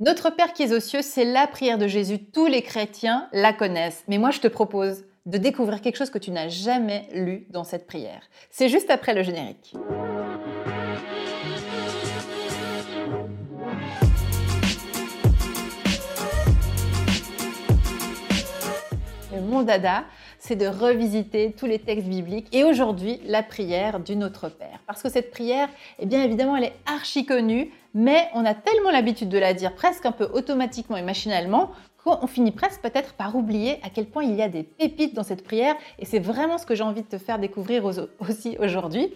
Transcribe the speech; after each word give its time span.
Notre 0.00 0.30
Père 0.30 0.52
qui 0.52 0.64
es 0.64 0.72
aux 0.72 0.80
cieux, 0.80 1.02
c'est 1.02 1.24
la 1.24 1.46
prière 1.46 1.78
de 1.78 1.86
Jésus. 1.86 2.18
Tous 2.18 2.46
les 2.46 2.62
chrétiens 2.62 3.28
la 3.32 3.52
connaissent. 3.52 4.02
Mais 4.08 4.18
moi, 4.18 4.32
je 4.32 4.40
te 4.40 4.48
propose 4.48 5.04
de 5.24 5.38
découvrir 5.38 5.80
quelque 5.80 5.94
chose 5.94 6.10
que 6.10 6.18
tu 6.18 6.32
n'as 6.32 6.48
jamais 6.48 7.06
lu 7.12 7.46
dans 7.50 7.62
cette 7.62 7.86
prière. 7.86 8.22
C'est 8.50 8.68
juste 8.68 8.90
après 8.90 9.14
le 9.14 9.22
générique. 9.22 9.76
Mon 19.42 19.62
dada, 19.62 20.04
c'est 20.40 20.56
de 20.56 20.66
revisiter 20.66 21.54
tous 21.56 21.66
les 21.66 21.78
textes 21.78 22.08
bibliques 22.08 22.48
et 22.52 22.64
aujourd'hui 22.64 23.20
la 23.24 23.44
prière 23.44 24.00
du 24.00 24.16
Notre 24.16 24.48
Père. 24.48 24.80
Parce 24.88 25.02
que 25.02 25.08
cette 25.08 25.30
prière, 25.30 25.68
eh 26.00 26.06
bien 26.06 26.24
évidemment, 26.24 26.56
elle 26.56 26.64
est 26.64 26.76
archi 26.86 27.24
connue, 27.24 27.70
mais 27.94 28.28
on 28.34 28.44
a 28.44 28.54
tellement 28.54 28.90
l'habitude 28.90 29.28
de 29.28 29.38
la 29.38 29.54
dire 29.54 29.74
presque 29.74 30.04
un 30.04 30.12
peu 30.12 30.28
automatiquement 30.32 30.96
et 30.96 31.02
machinalement 31.02 31.70
on 32.06 32.26
finit 32.26 32.50
presque 32.50 32.80
peut-être 32.80 33.14
par 33.14 33.34
oublier 33.36 33.78
à 33.82 33.90
quel 33.90 34.06
point 34.06 34.24
il 34.24 34.34
y 34.34 34.42
a 34.42 34.48
des 34.48 34.62
pépites 34.62 35.14
dans 35.14 35.22
cette 35.22 35.42
prière 35.42 35.74
et 35.98 36.04
c'est 36.04 36.18
vraiment 36.18 36.58
ce 36.58 36.66
que 36.66 36.74
j'ai 36.74 36.82
envie 36.82 37.02
de 37.02 37.08
te 37.08 37.18
faire 37.18 37.38
découvrir 37.38 37.84
aussi 37.84 38.56
aujourd'hui. 38.58 39.12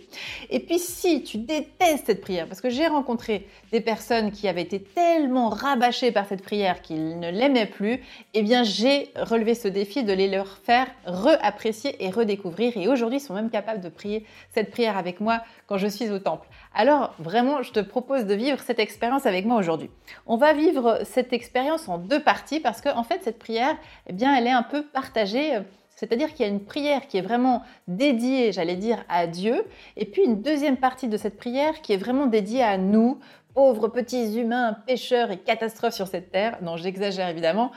Et 0.50 0.60
puis 0.60 0.78
si 0.78 1.22
tu 1.22 1.38
détestes 1.38 2.06
cette 2.06 2.20
prière, 2.20 2.46
parce 2.46 2.60
que 2.60 2.70
j'ai 2.70 2.86
rencontré 2.86 3.46
des 3.72 3.80
personnes 3.80 4.30
qui 4.32 4.48
avaient 4.48 4.62
été 4.62 4.80
tellement 4.80 5.50
rabâchées 5.50 6.12
par 6.12 6.26
cette 6.26 6.42
prière 6.42 6.80
qu'ils 6.82 7.18
ne 7.18 7.30
l'aimaient 7.30 7.66
plus, 7.66 8.00
eh 8.34 8.42
bien 8.42 8.62
j'ai 8.62 9.10
relevé 9.16 9.54
ce 9.54 9.68
défi 9.68 10.04
de 10.04 10.12
les 10.12 10.28
leur 10.28 10.58
faire 10.58 10.86
reapprécier 11.06 12.02
et 12.04 12.10
redécouvrir 12.10 12.76
et 12.76 12.88
aujourd'hui 12.88 13.18
ils 13.18 13.22
sont 13.22 13.34
même 13.34 13.50
capables 13.50 13.80
de 13.80 13.88
prier 13.88 14.24
cette 14.54 14.70
prière 14.70 14.96
avec 14.96 15.20
moi 15.20 15.42
quand 15.66 15.78
je 15.78 15.86
suis 15.86 16.10
au 16.10 16.18
temple. 16.18 16.48
Alors 16.74 17.14
vraiment, 17.18 17.62
je 17.62 17.72
te 17.72 17.80
propose 17.80 18.24
de 18.24 18.34
vivre 18.34 18.60
cette 18.60 18.78
expérience 18.78 19.26
avec 19.26 19.46
moi 19.46 19.58
aujourd'hui. 19.58 19.90
On 20.26 20.36
va 20.36 20.52
vivre 20.52 21.00
cette 21.04 21.32
expérience 21.32 21.88
en 21.88 21.98
deux 21.98 22.22
parties 22.22 22.60
parce 22.60 22.80
que 22.80 22.88
en 22.88 23.02
fait 23.02 23.22
cette 23.22 23.38
prière, 23.38 23.76
eh 24.06 24.12
bien, 24.12 24.34
elle 24.36 24.46
est 24.46 24.52
un 24.52 24.62
peu 24.62 24.84
partagée. 24.84 25.58
C'est-à-dire 25.96 26.32
qu'il 26.32 26.46
y 26.46 26.48
a 26.48 26.52
une 26.52 26.64
prière 26.64 27.08
qui 27.08 27.18
est 27.18 27.22
vraiment 27.22 27.62
dédiée, 27.88 28.52
j'allais 28.52 28.76
dire, 28.76 29.04
à 29.08 29.26
Dieu, 29.26 29.64
et 29.96 30.04
puis 30.04 30.22
une 30.22 30.42
deuxième 30.42 30.76
partie 30.76 31.08
de 31.08 31.16
cette 31.16 31.36
prière 31.36 31.82
qui 31.82 31.92
est 31.92 31.96
vraiment 31.96 32.26
dédiée 32.26 32.62
à 32.62 32.78
nous, 32.78 33.18
pauvres 33.52 33.88
petits 33.88 34.38
humains, 34.38 34.76
pécheurs 34.86 35.32
et 35.32 35.38
catastrophes 35.38 35.94
sur 35.94 36.06
cette 36.06 36.30
terre. 36.30 36.58
Non, 36.62 36.76
j'exagère 36.76 37.28
évidemment. 37.28 37.72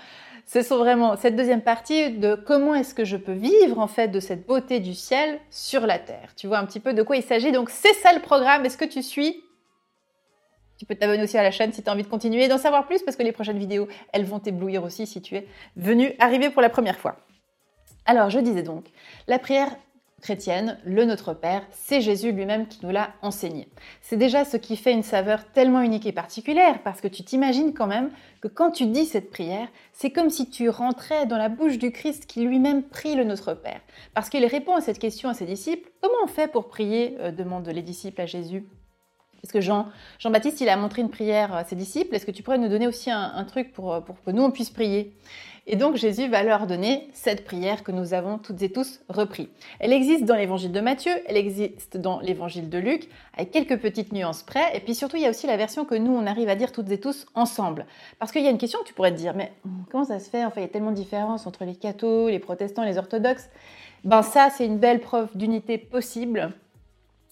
Ce 0.45 0.61
sont 0.61 0.78
vraiment 0.78 1.16
cette 1.16 1.36
deuxième 1.36 1.61
partie 1.61 2.11
de 2.11 2.36
comment 2.36 2.75
est-ce 2.75 2.94
que 2.94 3.06
je 3.06 3.17
peux 3.17 3.34
vivre 3.34 3.80
en 3.80 3.88
fait 3.88 4.09
de 4.09 4.20
cette 4.20 4.45
beauté 4.45 4.80
du 4.80 4.94
ciel 4.94 5.39
sur 5.50 5.88
la 5.88 6.00
terre. 6.00 6.34
Tu 6.36 6.47
vois 6.47 6.58
un 6.58 6.66
petit 6.66 6.80
peu 6.80 6.94
de 6.94 7.03
quoi 7.03 7.16
il 7.16 7.23
s'agit. 7.23 7.52
Donc 7.52 7.70
c'est 7.70 7.94
ça 7.94 8.14
le 8.14 8.20
programme. 8.22 8.66
Est-ce 8.66 8.78
que 8.78 8.86
tu 8.86 9.02
suis? 9.02 9.44
Tu 10.78 10.86
peux 10.86 10.95
t'abonner 10.95 11.23
aussi 11.23 11.38
à 11.38 11.44
la 11.44 11.52
chaîne 11.52 11.72
si 11.72 11.84
tu 11.84 11.89
as 11.89 11.94
envie 11.94 12.03
de 12.03 12.08
continuer 12.08 12.45
et 12.45 12.47
d'en 12.47 12.58
savoir 12.58 12.88
plus 12.88 13.03
parce 13.03 13.16
que 13.16 13.22
les 13.22 13.31
prochaines 13.31 13.59
vidéos, 13.59 13.88
elles 14.14 14.25
vont 14.25 14.39
t'éblouir 14.39 14.84
aussi 14.84 15.06
si 15.06 15.22
tu 15.22 15.36
es 15.36 15.47
venu 15.75 16.14
arriver 16.17 16.50
pour 16.50 16.62
la 16.62 16.69
première 16.69 16.97
fois. 16.97 17.17
Alors, 18.06 18.31
je 18.31 18.39
disais 18.39 18.64
donc, 18.64 18.86
la 19.28 19.38
prière 19.38 19.69
chrétienne, 20.22 20.77
le 20.86 21.05
Notre 21.05 21.33
Père, 21.33 21.64
c'est 21.72 22.02
Jésus 22.02 22.31
lui-même 22.31 22.67
qui 22.67 22.80
nous 22.83 22.91
l'a 22.91 23.11
enseigné. 23.22 23.67
C'est 24.02 24.17
déjà 24.17 24.45
ce 24.45 24.58
qui 24.58 24.78
fait 24.78 24.94
une 24.94 25.03
saveur 25.03 25.45
tellement 25.52 25.81
unique 25.81 26.05
et 26.05 26.11
particulière, 26.11 26.81
parce 26.83 27.02
que 27.02 27.08
tu 27.08 27.23
t'imagines 27.23 27.73
quand 27.73 27.88
même 27.88 28.11
que 28.39 28.47
quand 28.47 28.72
tu 28.72 28.86
dis 28.86 29.05
cette 29.05 29.30
prière, 29.30 29.67
c'est 29.94 30.11
comme 30.11 30.30
si 30.30 30.50
tu 30.50 30.69
rentrais 30.69 31.25
dans 31.25 31.38
la 31.38 31.50
bouche 31.50 31.78
du 31.78 31.91
Christ 31.91 32.25
qui 32.25 32.41
lui-même 32.44 32.83
prie 32.83 33.16
le 33.16 33.23
Notre 33.23 33.53
Père. 33.53 33.81
Parce 34.13 34.30
qu'il 34.30 34.45
répond 34.45 34.75
à 34.75 34.81
cette 34.81 35.00
question 35.00 35.30
à 35.30 35.33
ses 35.33 35.45
disciples, 35.45 35.89
comment 36.02 36.23
on 36.23 36.28
fait 36.28 36.52
pour 36.52 36.69
prier 36.69 37.17
euh, 37.19 37.31
demandent 37.31 37.67
les 37.67 37.81
disciples 37.81 38.22
à 38.22 38.25
Jésus. 38.25 38.66
Parce 39.42 39.52
que 39.52 39.61
Jean, 39.61 39.88
Jean-Baptiste, 40.20 40.61
il 40.61 40.70
a 40.70 40.78
montré 40.78 41.02
une 41.02 41.09
prière 41.09 41.53
à 41.53 41.64
ses 41.64 41.75
disciples. 41.75 42.14
Est-ce 42.16 42.25
que 42.25 42.31
tu 42.31 42.44
pourrais 42.44 42.59
nous 42.59 42.70
donner 42.70 42.88
aussi 42.88 43.09
un, 43.09 43.44
truc 43.45 43.73
pour, 43.73 44.03
que 44.25 44.31
nous, 44.31 44.44
on 44.44 44.52
puisse 44.52 44.70
prier? 44.70 45.14
Et 45.67 45.75
donc 45.75 45.95
Jésus 45.95 46.28
va 46.28 46.42
leur 46.42 46.66
donner 46.66 47.08
cette 47.14 47.45
prière 47.45 47.84
que 47.84 47.92
nous 47.92 48.16
avons 48.16 48.39
toutes 48.39 48.62
et 48.64 48.72
tous 48.72 49.00
repris. 49.09 49.47
Elle 49.80 49.94
existe 49.94 50.25
dans 50.25 50.36
l'évangile 50.36 50.72
de 50.72 50.81
Matthieu, 50.81 51.12
elle 51.28 51.38
existe 51.38 51.97
dans 51.97 52.19
l'évangile 52.19 52.68
de 52.68 52.80
Luc, 52.80 53.07
avec 53.38 53.51
quelques 53.51 53.80
petites 53.80 54.12
nuances 54.12 54.41
près. 54.41 54.75
Et 54.75 54.80
puis 54.80 54.96
surtout, 54.96 55.18
il 55.18 55.22
y 55.22 55.28
a 55.28 55.30
aussi 55.30 55.46
la 55.46 55.57
version 55.57 55.85
que 55.85 55.94
nous, 55.94 56.12
on 56.12 56.25
arrive 56.25 56.50
à 56.50 56.56
dire 56.56 56.72
toutes 56.72 56.90
et 56.90 57.00
tous 57.00 57.28
ensemble. 57.35 57.85
Parce 58.18 58.31
qu'il 58.31 58.41
y 58.44 58.47
a 58.47 58.50
une 58.50 58.57
question 58.57 58.80
que 58.80 58.88
tu 58.88 58.94
pourrais 58.96 59.12
te 59.12 59.18
dire, 59.18 59.35
mais 59.35 59.53
comment 59.91 60.03
ça 60.03 60.19
se 60.19 60.30
fait? 60.30 60.44
Enfin, 60.44 60.62
il 60.62 60.63
y 60.63 60.66
a 60.66 60.69
tellement 60.69 60.91
de 60.91 60.96
différences 60.96 61.46
entre 61.46 61.63
les 61.63 61.75
cathos, 61.75 62.30
les 62.30 62.40
protestants, 62.40 62.84
les 62.84 62.97
orthodoxes. 62.97 63.50
Ben 64.03 64.24
ça, 64.24 64.50
c'est 64.50 64.66
une 64.66 64.80
belle 64.80 65.00
preuve 65.00 65.30
d'unité 65.35 65.78
possible. 65.78 66.51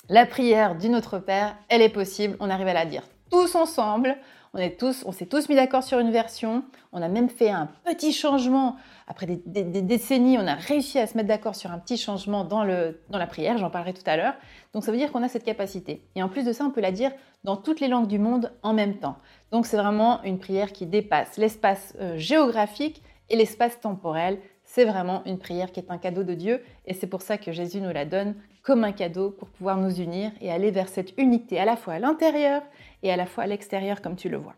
La 0.10 0.26
prière 0.26 0.76
du 0.76 0.90
Notre 0.90 1.20
Père, 1.20 1.56
elle 1.70 1.82
est 1.82 1.90
possible, 1.90 2.36
on 2.40 2.50
arrive 2.50 2.68
à 2.68 2.74
la 2.74 2.86
dire 2.86 3.04
tous 3.30 3.54
ensemble 3.54 4.18
on 4.54 4.58
est 4.58 4.80
tous, 4.80 5.04
on 5.06 5.12
s'est 5.12 5.28
tous 5.28 5.48
mis 5.48 5.56
d'accord 5.56 5.84
sur 5.84 6.00
une 6.00 6.12
version. 6.12 6.64
On 6.92 7.02
a 7.04 7.08
même 7.08 7.30
fait 7.30 7.52
un 7.52 7.70
petit 7.86 8.12
changement. 8.12 8.78
Après 9.08 9.28
des, 9.28 9.64
décennies, 9.64 10.40
on 10.40 10.48
a 10.48 10.56
réussi 10.56 10.98
à 10.98 11.06
se 11.06 11.16
mettre 11.16 11.28
d'accord 11.28 11.56
sur 11.56 11.72
un 11.72 11.78
petit 11.78 11.98
changement 11.98 12.44
dans, 12.44 12.64
le, 12.64 13.00
dans 13.10 13.20
la 13.20 13.28
prière. 13.28 13.60
J'en 13.60 13.70
parlerai 13.70 13.94
tout 13.94 14.04
à 14.08 14.18
l'heure. 14.18 14.34
Donc 14.74 14.84
ça 14.84 14.92
veut 14.92 14.98
dire 14.98 15.12
qu'on 15.12 15.22
a 15.22 15.28
cette 15.28 15.44
capacité. 15.44 16.02
Et 16.16 16.24
en 16.24 16.30
plus 16.30 16.44
de 16.44 16.52
ça, 16.52 16.66
on 16.66 16.72
peut 16.72 16.82
la 16.82 16.92
dire 16.92 17.12
dans 17.44 17.58
toutes 17.58 17.80
les 17.80 17.88
langues 17.88 18.08
du 18.08 18.18
monde 18.18 18.52
en 18.64 18.74
même 18.74 18.98
temps. 18.98 19.18
Donc 19.52 19.68
c'est 19.68 19.78
vraiment 19.78 20.24
une 20.24 20.40
prière 20.40 20.74
qui 20.74 20.88
dépasse 20.88 21.38
l'espace 21.38 21.96
euh, 22.02 22.18
géographique 22.18 23.04
et 23.30 23.36
l'espace 23.36 23.80
temporel. 23.80 24.40
C'est 24.80 24.86
vraiment 24.86 25.24
une 25.26 25.40
prière 25.40 25.74
qui 25.74 25.82
est 25.82 25.92
un 25.92 25.98
cadeau 25.98 26.24
de 26.24 26.34
Dieu 26.34 26.64
et 26.86 26.94
c'est 26.94 27.06
pour 27.06 27.22
ça 27.22 27.38
que 27.38 27.52
Jésus 27.52 27.82
nous 27.82 27.92
la 27.92 28.06
donne 28.06 28.34
comme 28.64 28.86
un 28.86 28.94
cadeau 28.94 29.30
pour 29.30 29.50
pouvoir 29.50 29.76
nous 29.76 30.00
unir 30.00 30.32
et 30.40 30.54
aller 30.54 30.72
vers 30.72 30.88
cette 30.88 31.12
unité 31.18 31.60
à 31.60 31.66
la 31.66 31.76
fois 31.76 31.96
à 31.96 32.00
l'intérieur 32.00 32.62
et 33.04 33.12
à 33.12 33.18
la 33.18 33.26
fois 33.26 33.44
à 33.44 33.48
l'extérieur 33.48 34.02
comme 34.02 34.16
tu 34.16 34.30
le 34.30 34.38
vois. 34.38 34.56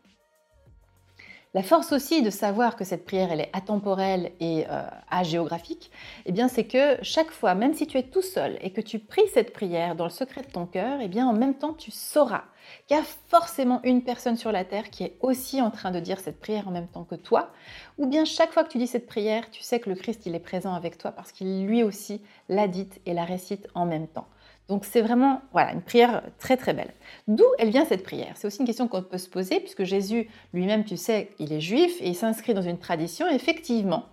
La 1.53 1.63
force 1.63 1.91
aussi 1.91 2.22
de 2.22 2.29
savoir 2.29 2.78
que 2.78 2.85
cette 2.85 3.03
prière 3.03 3.29
elle 3.29 3.41
est 3.41 3.50
atemporelle 3.51 4.31
et 4.39 4.66
euh, 4.69 4.84
agéographique, 5.09 5.91
eh 6.25 6.31
bien 6.31 6.47
c'est 6.47 6.63
que 6.63 6.95
chaque 7.01 7.29
fois, 7.29 7.56
même 7.56 7.73
si 7.73 7.88
tu 7.88 7.97
es 7.97 8.03
tout 8.03 8.22
seul 8.22 8.57
et 8.62 8.72
que 8.72 8.79
tu 8.79 9.00
pries 9.00 9.28
cette 9.34 9.51
prière 9.51 9.97
dans 9.97 10.06
le 10.06 10.11
secret 10.11 10.44
de 10.44 10.50
ton 10.50 10.66
cœur, 10.66 11.00
eh 11.01 11.09
bien 11.09 11.28
en 11.28 11.34
même 11.34 11.56
temps 11.56 11.73
tu 11.73 11.91
sauras 11.91 12.45
qu'il 12.88 12.95
y 12.95 13.00
a 13.01 13.03
forcément 13.28 13.81
une 13.84 14.01
personne 14.01 14.38
sur 14.38 14.53
la 14.53 14.63
terre 14.63 14.90
qui 14.91 15.03
est 15.03 15.17
aussi 15.19 15.61
en 15.61 15.72
train 15.72 15.91
de 15.91 16.00
dire 16.00 16.22
cette 16.22 16.40
prière 16.40 16.69
en 16.69 16.72
même 16.72 16.88
temps 16.88 17.03
que 17.03 17.16
toi, 17.16 17.51
ou 17.97 18.07
bien 18.07 18.23
chaque 18.23 18.53
fois 18.53 18.63
que 18.63 18.69
tu 18.69 18.78
dis 18.78 18.88
cette 18.88 19.07
prière, 19.07 19.51
tu 19.51 19.61
sais 19.61 19.81
que 19.81 19.90
le 19.90 19.97
Christ 19.97 20.25
il 20.25 20.35
est 20.35 20.40
présent 20.40 20.73
avec 20.73 20.97
toi 20.97 21.11
parce 21.11 21.34
qu'il 21.34 21.66
lui 21.66 21.84
aussi 21.84 22.22
l'a 22.47 22.69
dite 22.69 23.01
et 23.06 23.13
la 23.13 23.25
récite 23.25 23.67
en 23.75 23.85
même 23.85 24.07
temps. 24.07 24.28
Donc 24.71 24.85
c'est 24.85 25.01
vraiment 25.01 25.41
voilà, 25.51 25.73
une 25.73 25.81
prière 25.81 26.21
très 26.39 26.55
très 26.55 26.73
belle. 26.73 26.93
D'où 27.27 27.43
elle 27.59 27.71
vient 27.71 27.83
cette 27.83 28.03
prière? 28.03 28.31
C'est 28.35 28.47
aussi 28.47 28.59
une 28.59 28.65
question 28.65 28.87
qu'on 28.87 29.03
peut 29.03 29.17
se 29.17 29.27
poser 29.27 29.59
puisque 29.59 29.83
Jésus 29.83 30.29
lui-même, 30.53 30.85
tu 30.85 30.95
sais, 30.95 31.31
il 31.39 31.51
est 31.51 31.59
juif 31.59 31.97
et 31.99 32.07
il 32.07 32.15
s'inscrit 32.15 32.53
dans 32.53 32.61
une 32.61 32.77
tradition. 32.77 33.27
Effectivement, 33.27 34.05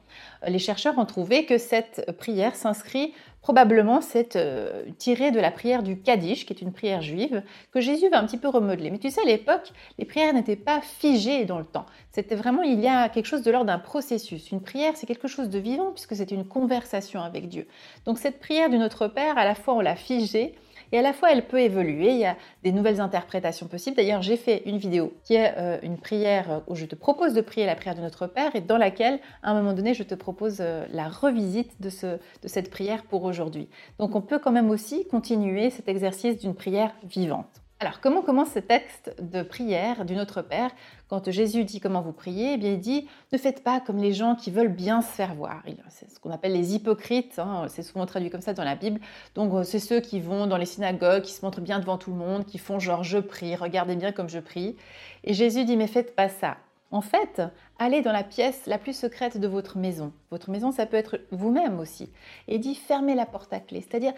les 0.46 0.58
chercheurs 0.58 0.98
ont 0.98 1.04
trouvé 1.04 1.44
que 1.44 1.58
cette 1.58 2.12
prière 2.18 2.56
s'inscrit 2.56 3.12
probablement 3.48 4.02
c'est 4.02 4.36
euh, 4.36 4.82
tiré 4.98 5.30
de 5.30 5.40
la 5.40 5.50
prière 5.50 5.82
du 5.82 5.98
Kaddish, 5.98 6.44
qui 6.44 6.52
est 6.52 6.60
une 6.60 6.72
prière 6.72 7.00
juive, 7.00 7.42
que 7.72 7.80
Jésus 7.80 8.08
va 8.10 8.18
un 8.18 8.26
petit 8.26 8.36
peu 8.36 8.48
remodeler. 8.48 8.90
Mais 8.90 8.98
tu 8.98 9.10
sais, 9.10 9.22
à 9.22 9.24
l'époque, 9.24 9.72
les 9.98 10.04
prières 10.04 10.34
n'étaient 10.34 10.54
pas 10.54 10.82
figées 10.82 11.46
dans 11.46 11.58
le 11.58 11.64
temps. 11.64 11.86
C'était 12.12 12.34
vraiment, 12.34 12.62
il 12.62 12.78
y 12.78 12.88
a 12.88 13.08
quelque 13.08 13.24
chose 13.24 13.42
de 13.42 13.50
l'ordre 13.50 13.68
d'un 13.68 13.78
processus. 13.78 14.50
Une 14.50 14.60
prière, 14.60 14.92
c'est 14.96 15.06
quelque 15.06 15.28
chose 15.28 15.48
de 15.48 15.58
vivant, 15.58 15.92
puisque 15.92 16.14
c'est 16.14 16.30
une 16.30 16.44
conversation 16.44 17.22
avec 17.22 17.48
Dieu. 17.48 17.66
Donc 18.04 18.18
cette 18.18 18.38
prière 18.38 18.68
du 18.68 18.76
Notre 18.76 19.06
Père, 19.08 19.38
à 19.38 19.44
la 19.44 19.54
fois 19.54 19.74
on 19.74 19.80
l'a 19.80 19.96
figée, 19.96 20.54
et 20.92 20.98
à 20.98 21.02
la 21.02 21.12
fois 21.12 21.32
elle 21.32 21.46
peut 21.46 21.60
évoluer, 21.60 22.10
il 22.10 22.18
y 22.18 22.24
a 22.24 22.36
des 22.62 22.72
nouvelles 22.72 23.00
interprétations 23.00 23.66
possibles. 23.66 23.96
D'ailleurs, 23.96 24.22
j'ai 24.22 24.36
fait 24.36 24.62
une 24.66 24.78
vidéo 24.78 25.12
qui 25.24 25.34
est 25.34 25.54
euh, 25.56 25.78
une 25.82 25.98
prière 25.98 26.62
où 26.66 26.74
je 26.74 26.86
te 26.86 26.94
propose 26.94 27.34
de 27.34 27.40
prier 27.40 27.66
la 27.66 27.74
prière 27.74 27.94
de 27.94 28.00
notre 28.00 28.26
Père 28.26 28.54
et 28.54 28.60
dans 28.60 28.78
laquelle, 28.78 29.20
à 29.42 29.50
un 29.50 29.54
moment 29.54 29.72
donné, 29.72 29.94
je 29.94 30.02
te 30.02 30.14
propose 30.14 30.58
euh, 30.60 30.86
la 30.92 31.08
revisite 31.08 31.80
de, 31.80 31.90
ce, 31.90 32.06
de 32.06 32.48
cette 32.48 32.70
prière 32.70 33.04
pour 33.04 33.24
aujourd'hui. 33.24 33.68
Donc 33.98 34.14
on 34.14 34.20
peut 34.20 34.38
quand 34.38 34.52
même 34.52 34.70
aussi 34.70 35.06
continuer 35.06 35.70
cet 35.70 35.88
exercice 35.88 36.38
d'une 36.38 36.54
prière 36.54 36.92
vivante. 37.04 37.62
Alors, 37.80 38.00
comment 38.00 38.22
commence 38.22 38.50
ce 38.50 38.58
texte 38.58 39.14
de 39.20 39.40
prière 39.42 40.04
du 40.04 40.16
Notre 40.16 40.42
Père 40.42 40.72
Quand 41.08 41.30
Jésus 41.30 41.62
dit 41.62 41.78
comment 41.78 42.00
vous 42.00 42.12
priez, 42.12 42.54
eh 42.54 42.56
bien, 42.56 42.72
il 42.72 42.80
dit 42.80 43.06
ne 43.30 43.38
faites 43.38 43.62
pas 43.62 43.78
comme 43.78 43.98
les 43.98 44.12
gens 44.12 44.34
qui 44.34 44.50
veulent 44.50 44.66
bien 44.74 45.00
se 45.00 45.06
faire 45.06 45.36
voir. 45.36 45.62
C'est 45.88 46.10
ce 46.10 46.18
qu'on 46.18 46.32
appelle 46.32 46.54
les 46.54 46.74
hypocrites, 46.74 47.38
hein, 47.38 47.66
c'est 47.68 47.84
souvent 47.84 48.04
traduit 48.04 48.30
comme 48.30 48.40
ça 48.40 48.52
dans 48.52 48.64
la 48.64 48.74
Bible. 48.74 49.00
Donc, 49.36 49.54
euh, 49.54 49.62
c'est 49.62 49.78
ceux 49.78 50.00
qui 50.00 50.18
vont 50.18 50.48
dans 50.48 50.56
les 50.56 50.66
synagogues, 50.66 51.22
qui 51.22 51.32
se 51.32 51.44
montrent 51.44 51.60
bien 51.60 51.78
devant 51.78 51.98
tout 51.98 52.10
le 52.10 52.16
monde, 52.16 52.46
qui 52.46 52.58
font 52.58 52.80
genre 52.80 53.04
je 53.04 53.18
prie, 53.18 53.54
regardez 53.54 53.94
bien 53.94 54.10
comme 54.10 54.28
je 54.28 54.40
prie. 54.40 54.76
Et 55.22 55.32
Jésus 55.32 55.64
dit 55.64 55.76
mais 55.76 55.86
faites 55.86 56.16
pas 56.16 56.28
ça. 56.28 56.56
En 56.90 57.02
fait, 57.02 57.42
allez 57.78 58.00
dans 58.00 58.12
la 58.12 58.24
pièce 58.24 58.64
la 58.66 58.78
plus 58.78 58.96
secrète 58.96 59.38
de 59.38 59.46
votre 59.46 59.76
maison. 59.76 60.12
Votre 60.30 60.50
maison, 60.50 60.72
ça 60.72 60.86
peut 60.86 60.96
être 60.96 61.20
vous-même 61.30 61.80
aussi. 61.80 62.10
Et 62.46 62.58
dit 62.58 62.74
fermez 62.74 63.14
la 63.14 63.26
porte 63.26 63.52
à 63.52 63.60
clé, 63.60 63.82
c'est-à-dire 63.82 64.14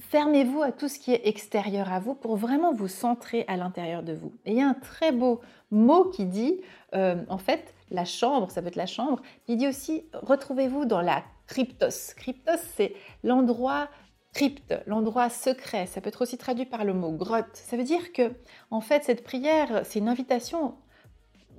fermez-vous 0.00 0.62
à 0.62 0.72
tout 0.72 0.88
ce 0.88 0.98
qui 0.98 1.12
est 1.12 1.26
extérieur 1.26 1.92
à 1.92 2.00
vous 2.00 2.14
pour 2.14 2.36
vraiment 2.36 2.72
vous 2.72 2.88
centrer 2.88 3.44
à 3.46 3.58
l'intérieur 3.58 4.02
de 4.02 4.14
vous. 4.14 4.32
Et 4.46 4.52
il 4.52 4.58
y 4.58 4.62
a 4.62 4.68
un 4.68 4.74
très 4.74 5.12
beau 5.12 5.40
mot 5.70 6.04
qui 6.04 6.24
dit, 6.24 6.62
euh, 6.94 7.22
en 7.28 7.38
fait, 7.38 7.74
la 7.90 8.06
chambre, 8.06 8.50
ça 8.50 8.62
peut 8.62 8.68
être 8.68 8.76
la 8.76 8.86
chambre, 8.86 9.20
il 9.46 9.58
dit 9.58 9.68
aussi 9.68 10.04
retrouvez-vous 10.14 10.86
dans 10.86 11.02
la 11.02 11.22
cryptos. 11.46 12.14
Cryptos, 12.16 12.62
c'est 12.76 12.94
l'endroit 13.22 13.88
crypte, 14.32 14.74
l'endroit 14.86 15.30
secret. 15.30 15.86
Ça 15.86 16.00
peut 16.00 16.08
être 16.08 16.22
aussi 16.22 16.38
traduit 16.38 16.66
par 16.66 16.84
le 16.84 16.94
mot 16.94 17.12
grotte. 17.12 17.46
Ça 17.52 17.76
veut 17.76 17.84
dire 17.84 18.12
que, 18.12 18.32
en 18.70 18.80
fait, 18.80 19.04
cette 19.04 19.24
prière, 19.24 19.82
c'est 19.84 19.98
une 19.98 20.08
invitation 20.08 20.76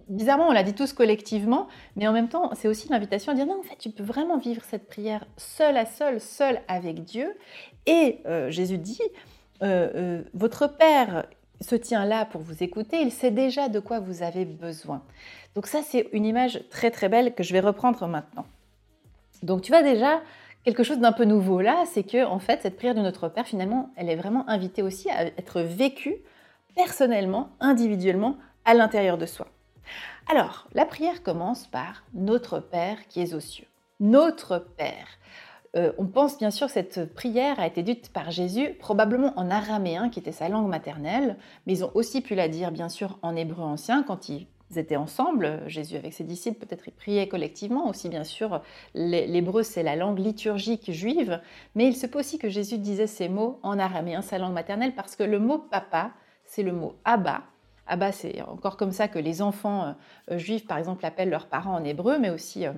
bizarrement, 0.09 0.47
on 0.47 0.51
l'a 0.51 0.63
dit 0.63 0.73
tous 0.73 0.93
collectivement, 0.93 1.67
mais 1.95 2.07
en 2.07 2.13
même 2.13 2.27
temps, 2.27 2.51
c'est 2.55 2.67
aussi 2.67 2.89
l'invitation 2.89 3.31
à 3.31 3.35
dire 3.35 3.45
non, 3.45 3.59
en 3.59 3.63
fait, 3.63 3.77
tu 3.77 3.89
peux 3.89 4.03
vraiment 4.03 4.37
vivre 4.37 4.61
cette 4.63 4.87
prière 4.87 5.25
seul 5.37 5.77
à 5.77 5.85
seul, 5.85 6.19
seul 6.19 6.61
avec 6.67 7.03
Dieu. 7.03 7.37
Et 7.85 8.19
euh, 8.25 8.49
Jésus 8.49 8.77
dit, 8.77 9.01
euh, 9.61 9.89
euh, 9.95 10.21
votre 10.33 10.67
Père 10.67 11.27
se 11.61 11.75
tient 11.75 12.05
là 12.05 12.25
pour 12.25 12.41
vous 12.41 12.63
écouter, 12.63 13.01
il 13.01 13.11
sait 13.11 13.31
déjà 13.31 13.69
de 13.69 13.79
quoi 13.79 13.99
vous 13.99 14.23
avez 14.23 14.45
besoin. 14.45 15.03
Donc 15.55 15.67
ça, 15.67 15.81
c'est 15.83 16.07
une 16.13 16.25
image 16.25 16.63
très 16.69 16.91
très 16.91 17.09
belle 17.09 17.33
que 17.33 17.43
je 17.43 17.53
vais 17.53 17.59
reprendre 17.59 18.07
maintenant. 18.07 18.45
Donc 19.43 19.61
tu 19.61 19.71
vois 19.71 19.83
déjà 19.83 20.21
quelque 20.63 20.83
chose 20.83 20.99
d'un 20.99 21.11
peu 21.11 21.25
nouveau 21.25 21.61
là, 21.61 21.83
c'est 21.85 22.03
que 22.03 22.25
en 22.25 22.39
fait 22.39 22.61
cette 22.61 22.75
prière 22.75 22.95
de 22.95 23.01
notre 23.01 23.29
Père 23.29 23.47
finalement, 23.47 23.89
elle 23.95 24.09
est 24.09 24.15
vraiment 24.15 24.47
invitée 24.49 24.83
aussi 24.83 25.09
à 25.09 25.25
être 25.25 25.61
vécue 25.61 26.15
personnellement, 26.75 27.49
individuellement, 27.59 28.37
à 28.65 28.73
l'intérieur 28.73 29.17
de 29.17 29.25
soi. 29.25 29.47
Alors, 30.27 30.67
la 30.73 30.85
prière 30.85 31.23
commence 31.23 31.67
par 31.67 32.03
Notre 32.13 32.59
Père 32.59 33.07
qui 33.07 33.21
est 33.21 33.33
aux 33.33 33.39
cieux. 33.39 33.67
Notre 33.99 34.59
Père. 34.59 35.07
Euh, 35.75 35.91
on 35.97 36.05
pense 36.07 36.37
bien 36.37 36.51
sûr 36.51 36.67
que 36.67 36.73
cette 36.73 37.13
prière 37.13 37.59
a 37.59 37.67
été 37.67 37.83
dite 37.83 38.11
par 38.11 38.31
Jésus, 38.31 38.69
probablement 38.79 39.33
en 39.35 39.51
araméen, 39.51 40.09
qui 40.09 40.19
était 40.19 40.31
sa 40.31 40.49
langue 40.49 40.67
maternelle, 40.67 41.37
mais 41.65 41.73
ils 41.73 41.83
ont 41.83 41.91
aussi 41.93 42.21
pu 42.21 42.33
la 42.33 42.47
dire 42.47 42.71
bien 42.71 42.89
sûr 42.89 43.19
en 43.21 43.35
hébreu 43.35 43.63
ancien 43.63 44.01
quand 44.03 44.29
ils 44.29 44.47
étaient 44.75 44.95
ensemble. 44.95 45.61
Jésus 45.67 45.95
avec 45.95 46.13
ses 46.13 46.23
disciples, 46.23 46.65
peut-être 46.65 46.87
ils 46.87 46.93
priaient 46.93 47.27
collectivement 47.27 47.87
aussi, 47.87 48.09
bien 48.09 48.23
sûr. 48.23 48.61
L'hébreu, 48.95 49.61
c'est 49.61 49.83
la 49.83 49.95
langue 49.95 50.19
liturgique 50.19 50.91
juive, 50.91 51.39
mais 51.75 51.87
il 51.87 51.95
se 51.95 52.07
peut 52.07 52.19
aussi 52.19 52.39
que 52.39 52.49
Jésus 52.49 52.79
disait 52.79 53.07
ces 53.07 53.29
mots 53.29 53.59
en 53.61 53.77
araméen, 53.77 54.23
sa 54.23 54.39
langue 54.39 54.53
maternelle, 54.53 54.95
parce 54.95 55.15
que 55.15 55.23
le 55.23 55.39
mot 55.39 55.59
papa, 55.59 56.11
c'est 56.45 56.63
le 56.63 56.71
mot 56.71 56.95
Abba. 57.05 57.43
Abba, 57.89 58.11
c'est 58.11 58.41
encore 58.43 58.77
comme 58.77 58.91
ça 58.91 59.07
que 59.07 59.19
les 59.19 59.41
enfants 59.41 59.95
euh, 60.31 60.37
juifs, 60.37 60.65
par 60.65 60.77
exemple, 60.77 61.05
appellent 61.05 61.29
leurs 61.29 61.47
parents 61.47 61.75
en 61.75 61.83
hébreu, 61.83 62.19
mais 62.19 62.29
aussi 62.29 62.65
euh, 62.65 62.73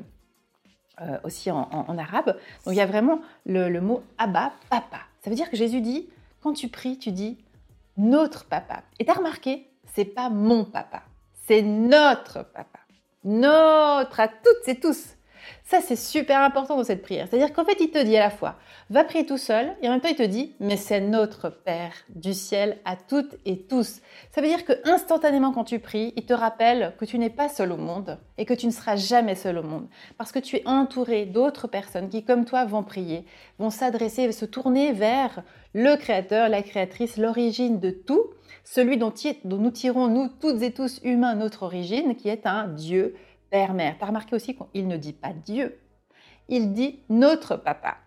euh, 1.02 1.18
aussi 1.24 1.50
en, 1.52 1.98
arabe. 1.98 2.38
Donc 2.66 2.74
il 2.74 2.75
y 2.75 2.81
a 2.81 2.86
vraiment 2.86 3.22
le, 3.46 3.80
mot 3.80 4.04
Abba, 4.18 4.54
papa. 4.69 5.00
Ça 5.22 5.30
veut 5.30 5.36
dire 5.36 5.50
que 5.50 5.58
Jésus 5.58 5.81
dit, 5.81 6.10
quand 6.42 6.54
tu 6.54 6.68
pries, 6.69 6.98
tu 6.98 7.12
dis 7.12 7.38
notre 7.98 8.46
papa. 8.46 8.84
Et 9.00 9.06
tu 9.06 9.12
as 9.12 9.16
remarqué, 9.16 9.68
c'est 9.94 10.06
pas 10.06 10.30
mon 10.30 10.63
papa, 10.63 11.04
c'est 11.48 11.62
notre 11.62 12.44
papa. 12.44 12.80
Notre 13.24 14.19
à 14.19 14.28
toutes 14.28 14.68
et 14.68 14.80
tous. 14.80 15.16
Ça, 15.64 15.80
c'est 15.82 15.96
super 15.96 16.42
important 16.42 16.76
dans 16.76 16.84
cette 16.84 17.02
prière. 17.02 17.28
C'est-à-dire 17.30 17.54
qu'en 17.54 17.66
fait, 17.66 17.78
il 17.80 17.92
te 17.92 18.04
dit 18.04 18.18
à 18.18 18.20
la 18.20 18.30
fois, 18.30 18.58
va 18.90 19.04
prier 19.04 19.26
tout 19.26 19.38
seul, 19.38 19.74
et 19.82 19.88
en 19.88 19.92
même 19.92 20.02
temps, 20.02 20.10
il 20.10 20.16
te 20.16 20.24
dit, 20.24 20.56
mais 20.60 20.78
c'est 20.78 21.02
notre 21.02 21.50
Père 21.50 21.94
du 22.10 22.34
ciel 22.34 22.78
à 22.86 22.96
toutes 22.96 23.36
et 23.46 23.62
tous. 23.62 24.02
Ça 24.34 24.42
veut 24.42 24.48
dire 24.48 24.66
que 24.66 24.74
instantanément, 24.86 25.52
quand 25.52 25.64
tu 25.64 25.80
pries, 25.80 26.14
il 26.16 26.26
te 26.26 26.34
rappelle 26.34 26.94
que 26.98 27.06
tu 27.06 27.18
n'es 27.18 27.30
pas 27.30 27.50
seul 27.50 27.72
au 27.72 27.78
monde 27.78 28.18
et 28.38 28.46
que 28.46 28.54
tu 28.54 28.66
ne 28.66 28.72
seras 28.72 28.96
jamais 28.96 29.36
seul 29.36 29.58
au 29.58 29.64
monde. 29.64 29.88
Parce 30.18 30.32
que 30.32 30.40
tu 30.40 30.58
es 30.58 30.68
entouré 30.68 31.26
d'autres 31.26 31.68
personnes 31.68 32.10
qui, 32.10 32.24
comme 32.24 32.46
toi, 32.46 32.66
vont 32.66 32.84
prier, 32.84 33.26
vont 33.60 33.70
s'adresser, 33.70 34.32
se 34.32 34.46
tourner 34.46 34.92
vers 34.92 35.44
le 35.74 35.96
Créateur, 35.96 36.50
la 36.50 36.62
Créatrice, 36.62 37.18
l'origine 37.18 37.80
de 37.80 37.92
tout, 37.92 38.32
celui 38.64 38.98
dont, 38.98 39.14
dont 39.46 39.58
nous 39.58 39.72
tirons, 39.72 40.08
nous 40.08 40.30
toutes 40.40 40.62
et 40.62 40.72
tous 40.72 41.00
humains, 41.04 41.36
notre 41.36 41.64
origine, 41.64 42.16
qui 42.16 42.30
est 42.30 42.46
un 42.46 42.68
Dieu 42.68 43.16
père-mère. 43.51 43.98
Tu 43.98 44.03
as 44.03 44.07
remarqué 44.07 44.36
aussi 44.36 44.56
qu'il 44.56 44.88
ne 44.88 44.98
dit 44.98 45.13
pas 45.13 45.33
Dieu, 45.33 45.80
il 46.50 46.74
dit 46.74 47.00
notre 47.09 47.56
papa. 47.56 47.98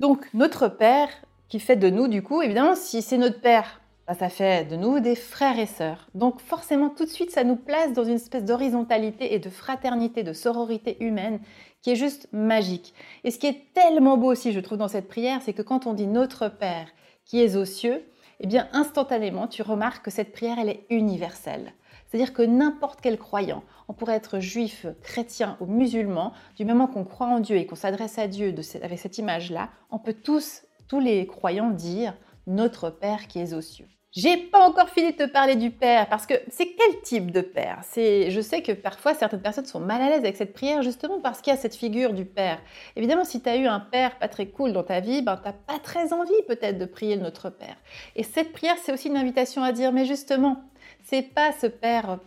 Donc 0.00 0.26
notre 0.34 0.68
père 0.68 1.08
qui 1.48 1.60
fait 1.60 1.76
de 1.76 1.90
nous, 1.90 2.08
du 2.08 2.22
coup, 2.22 2.42
évidemment, 2.42 2.74
si 2.74 3.02
c'est 3.02 3.18
notre 3.18 3.40
père, 3.40 3.80
bah, 4.06 4.14
ça 4.14 4.28
fait 4.28 4.64
de 4.66 4.76
nous 4.76 5.00
des 5.00 5.14
frères 5.14 5.58
et 5.58 5.66
sœurs. 5.66 6.08
Donc 6.14 6.40
forcément, 6.40 6.90
tout 6.90 7.04
de 7.04 7.10
suite, 7.10 7.30
ça 7.30 7.44
nous 7.44 7.56
place 7.56 7.92
dans 7.92 8.04
une 8.04 8.16
espèce 8.16 8.44
d'horizontalité 8.44 9.34
et 9.34 9.38
de 9.38 9.48
fraternité, 9.48 10.22
de 10.22 10.32
sororité 10.32 11.02
humaine 11.02 11.40
qui 11.80 11.90
est 11.90 11.96
juste 11.96 12.28
magique. 12.32 12.94
Et 13.24 13.30
ce 13.30 13.38
qui 13.38 13.46
est 13.46 13.72
tellement 13.72 14.16
beau 14.16 14.30
aussi, 14.32 14.52
je 14.52 14.60
trouve, 14.60 14.78
dans 14.78 14.88
cette 14.88 15.08
prière, 15.08 15.40
c'est 15.42 15.52
que 15.52 15.62
quand 15.62 15.86
on 15.86 15.94
dit 15.94 16.06
notre 16.06 16.48
Père 16.48 16.88
qui 17.24 17.40
est 17.40 17.56
aux 17.56 17.64
cieux, 17.64 18.04
eh 18.40 18.46
bien 18.46 18.68
instantanément, 18.72 19.48
tu 19.48 19.62
remarques 19.62 20.04
que 20.04 20.10
cette 20.10 20.32
prière, 20.32 20.58
elle 20.58 20.68
est 20.68 20.86
universelle. 20.90 21.72
C'est-à-dire 22.14 22.32
que 22.32 22.42
n'importe 22.42 23.00
quel 23.00 23.18
croyant, 23.18 23.64
on 23.88 23.92
pourrait 23.92 24.14
être 24.14 24.38
juif, 24.38 24.86
chrétien 25.02 25.56
ou 25.58 25.66
musulman, 25.66 26.32
du 26.54 26.64
moment 26.64 26.86
qu'on 26.86 27.02
croit 27.02 27.26
en 27.26 27.40
Dieu 27.40 27.56
et 27.56 27.66
qu'on 27.66 27.74
s'adresse 27.74 28.20
à 28.20 28.28
Dieu 28.28 28.54
avec 28.84 29.00
cette 29.00 29.18
image-là, 29.18 29.70
on 29.90 29.98
peut 29.98 30.14
tous, 30.14 30.62
tous 30.86 31.00
les 31.00 31.26
croyants 31.26 31.70
dire 31.70 32.14
notre 32.46 32.88
Père 32.88 33.26
qui 33.26 33.40
est 33.40 33.52
aux 33.52 33.60
cieux. 33.60 33.88
J'ai 34.12 34.36
pas 34.36 34.64
encore 34.64 34.90
fini 34.90 35.10
de 35.10 35.16
te 35.16 35.28
parler 35.28 35.56
du 35.56 35.72
Père, 35.72 36.08
parce 36.08 36.24
que 36.24 36.34
c'est 36.46 36.68
quel 36.76 37.00
type 37.02 37.32
de 37.32 37.40
Père? 37.40 37.80
Je 37.96 38.40
sais 38.40 38.62
que 38.62 38.70
parfois 38.70 39.12
certaines 39.14 39.42
personnes 39.42 39.66
sont 39.66 39.80
mal 39.80 40.00
à 40.00 40.08
l'aise 40.08 40.20
avec 40.20 40.36
cette 40.36 40.52
prière 40.52 40.82
justement 40.82 41.20
parce 41.20 41.40
qu'il 41.40 41.52
y 41.52 41.56
a 41.56 41.58
cette 41.58 41.74
figure 41.74 42.12
du 42.12 42.24
Père. 42.24 42.60
Évidemment, 42.94 43.24
si 43.24 43.42
tu 43.42 43.48
as 43.48 43.56
eu 43.56 43.66
un 43.66 43.80
Père 43.80 44.20
pas 44.20 44.28
très 44.28 44.46
cool 44.46 44.72
dans 44.72 44.84
ta 44.84 45.00
vie, 45.00 45.20
ben 45.22 45.36
t'as 45.42 45.52
pas 45.52 45.80
très 45.80 46.12
envie 46.12 46.30
peut-être 46.46 46.78
de 46.78 46.84
prier 46.84 47.16
Notre 47.16 47.50
Père. 47.50 47.74
Et 48.14 48.22
cette 48.22 48.52
prière, 48.52 48.76
c'est 48.80 48.92
aussi 48.92 49.08
une 49.08 49.16
invitation 49.16 49.64
à 49.64 49.72
dire, 49.72 49.90
mais 49.90 50.04
justement, 50.04 50.62
c'est 51.04 51.22
pas 51.22 51.52
ce 51.52 51.66
père 51.66 52.18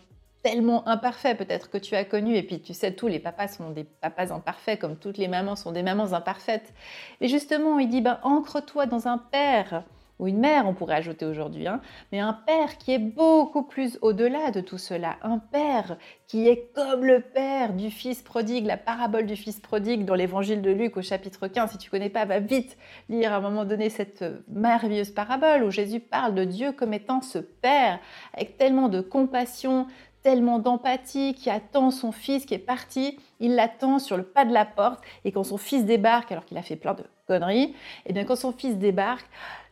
tellement 0.44 0.88
imparfait 0.88 1.36
peut-être 1.36 1.70
que 1.70 1.78
tu 1.78 1.96
as 1.96 2.06
connu, 2.06 2.36
et 2.36 2.44
puis 2.44 2.62
tu 2.62 2.74
sais, 2.74 2.94
tous 2.94 3.08
les 3.08 3.20
papas 3.20 3.50
sont 3.50 3.72
des 3.72 3.84
papas 3.84 4.32
imparfaits, 4.32 4.80
comme 4.80 4.96
toutes 4.96 5.18
les 5.18 5.28
mamans 5.28 5.56
sont 5.56 5.72
des 5.72 5.84
mamans 5.84 6.14
imparfaites. 6.14 6.74
Et 7.20 7.28
justement, 7.28 7.80
il 7.80 7.90
dit, 7.90 8.02
ben, 8.02 8.20
ancre-toi 8.24 8.86
dans 8.86 9.08
un 9.08 9.18
père 9.18 9.84
ou 10.20 10.28
une 10.28 10.40
mère, 10.40 10.68
on 10.68 10.74
pourrait 10.74 10.96
ajouter 10.96 11.26
aujourd'hui, 11.26 11.68
hein, 11.68 11.82
mais 12.12 12.20
un 12.20 12.34
père 12.34 12.78
qui 12.78 12.94
est 12.94 13.00
beaucoup 13.00 13.64
plus 13.64 14.00
au-delà 14.02 14.52
de 14.52 14.62
tout 14.62 14.78
cela, 14.78 15.18
un 15.22 15.38
père 15.38 15.98
qui 16.28 16.48
est 16.48 16.72
comme 16.74 17.06
le 17.06 17.22
père 17.22 17.74
du 17.74 17.90
fils 17.90 18.22
prodigue, 18.22 18.66
la 18.66 18.78
parabole 18.78 19.26
du 19.26 19.36
fils 19.36 19.60
prodigue 19.60 20.06
dans 20.06 20.16
l'évangile 20.16 20.62
de 20.62 20.72
Luc 20.72 20.98
au 20.98 21.02
chapitre 21.02 21.48
15. 21.48 21.72
Si 21.72 21.78
tu 21.78 21.90
connais 21.90 22.10
pas, 22.10 22.26
va 22.26 22.40
vite 22.40 22.78
lire 23.10 23.32
à 23.32 23.38
un 23.38 23.42
moment 23.42 23.64
donné 23.64 23.90
cette 23.90 24.26
merveilleuse 24.50 25.12
parabole 25.12 25.64
où 25.64 25.72
Jésus 25.72 26.00
parle 26.00 26.36
de 26.36 26.44
Dieu 26.44 26.74
comme 26.74 26.94
étant 26.94 27.22
ce 27.22 27.38
père 27.40 28.00
avec 28.34 28.58
tellement 28.58 28.90
de 28.90 29.00
compassion, 29.00 29.88
tellement 30.28 30.60
d'empathie, 30.60 31.34
qui 31.36 31.50
attend 31.50 31.90
son 31.90 32.12
fils 32.12 32.46
qui 32.46 32.54
est 32.54 32.58
parti, 32.58 33.18
il 33.40 33.56
l'attend 33.56 33.98
sur 33.98 34.18
le 34.18 34.24
pas 34.24 34.44
de 34.44 34.52
la 34.52 34.66
porte, 34.66 35.00
et 35.24 35.32
quand 35.32 35.46
son 35.46 35.56
fils 35.56 35.86
débarque, 35.86 36.34
alors 36.34 36.44
qu'il 36.44 36.58
a 36.58 36.62
fait 36.62 36.76
plein 36.76 36.96
de 36.96 37.04
conneries, 37.28 37.64
et 37.64 37.74
eh 38.08 38.12
bien 38.12 38.26
quand 38.26 38.36
son 38.36 38.52
fils 38.52 38.76
débarque, 38.76 39.26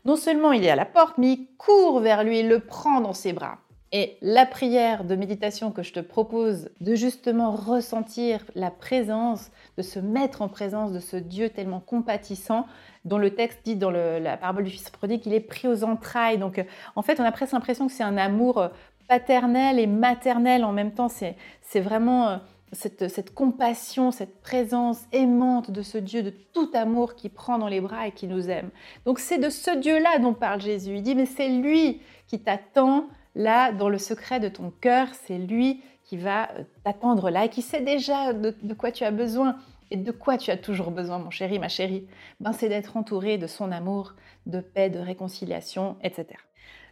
non 0.05 0.15
seulement 0.15 0.53
il 0.53 0.63
est 0.63 0.69
à 0.69 0.77
la 0.77 0.85
porte, 0.85 1.17
mais 1.17 1.33
il 1.33 1.47
court 1.57 1.99
vers 1.99 2.23
lui, 2.23 2.39
il 2.39 2.47
le 2.47 2.61
prend 2.61 3.01
dans 3.01 3.11
ses 3.11 3.33
bras. 3.33 3.57
Et 3.91 4.17
la 4.21 4.45
prière 4.45 5.03
de 5.03 5.17
méditation 5.17 5.71
que 5.71 5.83
je 5.83 5.91
te 5.91 5.99
propose 5.99 6.69
de 6.79 6.95
justement 6.95 7.51
ressentir 7.51 8.39
la 8.55 8.71
présence, 8.71 9.51
de 9.75 9.81
se 9.81 9.99
mettre 9.99 10.41
en 10.41 10.47
présence 10.47 10.93
de 10.93 10.99
ce 10.99 11.17
Dieu 11.17 11.49
tellement 11.49 11.81
compatissant, 11.81 12.65
dont 13.03 13.17
le 13.17 13.35
texte 13.35 13.59
dit 13.65 13.75
dans 13.75 13.91
la 13.91 14.37
parabole 14.37 14.63
du 14.63 14.71
fils 14.71 14.89
prodigue 14.89 15.21
qu'il 15.21 15.33
est 15.33 15.41
pris 15.41 15.67
aux 15.67 15.83
entrailles. 15.83 16.37
Donc 16.37 16.63
en 16.95 17.01
fait, 17.01 17.19
on 17.19 17.25
a 17.25 17.31
presque 17.33 17.51
l'impression 17.51 17.87
que 17.87 17.93
c'est 17.93 18.03
un 18.03 18.17
amour 18.17 18.69
paternel 19.07 19.79
et 19.79 19.87
maternel 19.87 20.63
en 20.63 20.71
même 20.71 20.93
temps. 20.93 21.09
C'est 21.09 21.79
vraiment 21.79 22.29
euh, 22.29 22.37
cette, 22.73 23.33
compassion, 23.33 24.11
cette 24.11 24.41
présence 24.41 25.01
aimante 25.11 25.71
de 25.71 25.81
ce 25.81 25.97
Dieu 25.97 26.23
de 26.23 26.33
tout 26.53 26.69
amour 26.73 27.15
qui 27.15 27.29
prend 27.29 27.57
dans 27.57 27.67
les 27.67 27.81
bras 27.81 28.07
et 28.07 28.11
qui 28.11 28.27
nous 28.27 28.49
aime. 28.49 28.69
Donc 29.05 29.19
c'est 29.19 29.37
de 29.37 29.49
ce 29.49 29.71
Dieu-là 29.77 30.19
dont 30.19 30.33
parle 30.33 30.61
Jésus. 30.61 30.95
Il 30.95 31.03
dit, 31.03 31.15
mais 31.15 31.25
c'est 31.25 31.49
lui 31.49 32.01
qui 32.27 32.39
t'attend 32.39 33.07
là 33.35 33.71
dans 33.71 33.89
le 33.89 33.97
secret 33.97 34.39
de 34.39 34.49
ton 34.49 34.71
cœur, 34.81 35.07
c'est 35.25 35.37
lui 35.37 35.81
qui 36.03 36.17
va 36.17 36.51
euh, 36.51 36.63
t'attendre 36.83 37.29
là 37.29 37.45
et 37.45 37.49
qui 37.49 37.61
sait 37.61 37.81
déjà 37.81 38.33
de, 38.33 38.73
quoi 38.73 38.91
tu 38.91 39.03
as 39.03 39.11
besoin. 39.11 39.57
Et 39.91 39.97
de 39.97 40.11
quoi 40.11 40.37
tu 40.37 40.49
as 40.49 40.57
toujours 40.57 40.89
besoin, 40.89 41.19
mon 41.19 41.29
chéri, 41.29 41.59
ma 41.59 41.67
chérie 41.67 42.07
ben, 42.39 42.53
C'est 42.53 42.69
d'être 42.69 42.97
entouré 42.97 43.37
de 43.37 43.45
son 43.45 43.71
amour, 43.71 44.13
de 44.47 44.59
paix, 44.59 44.89
de 44.89 44.97
réconciliation, 44.97 45.95
etc. 46.01 46.25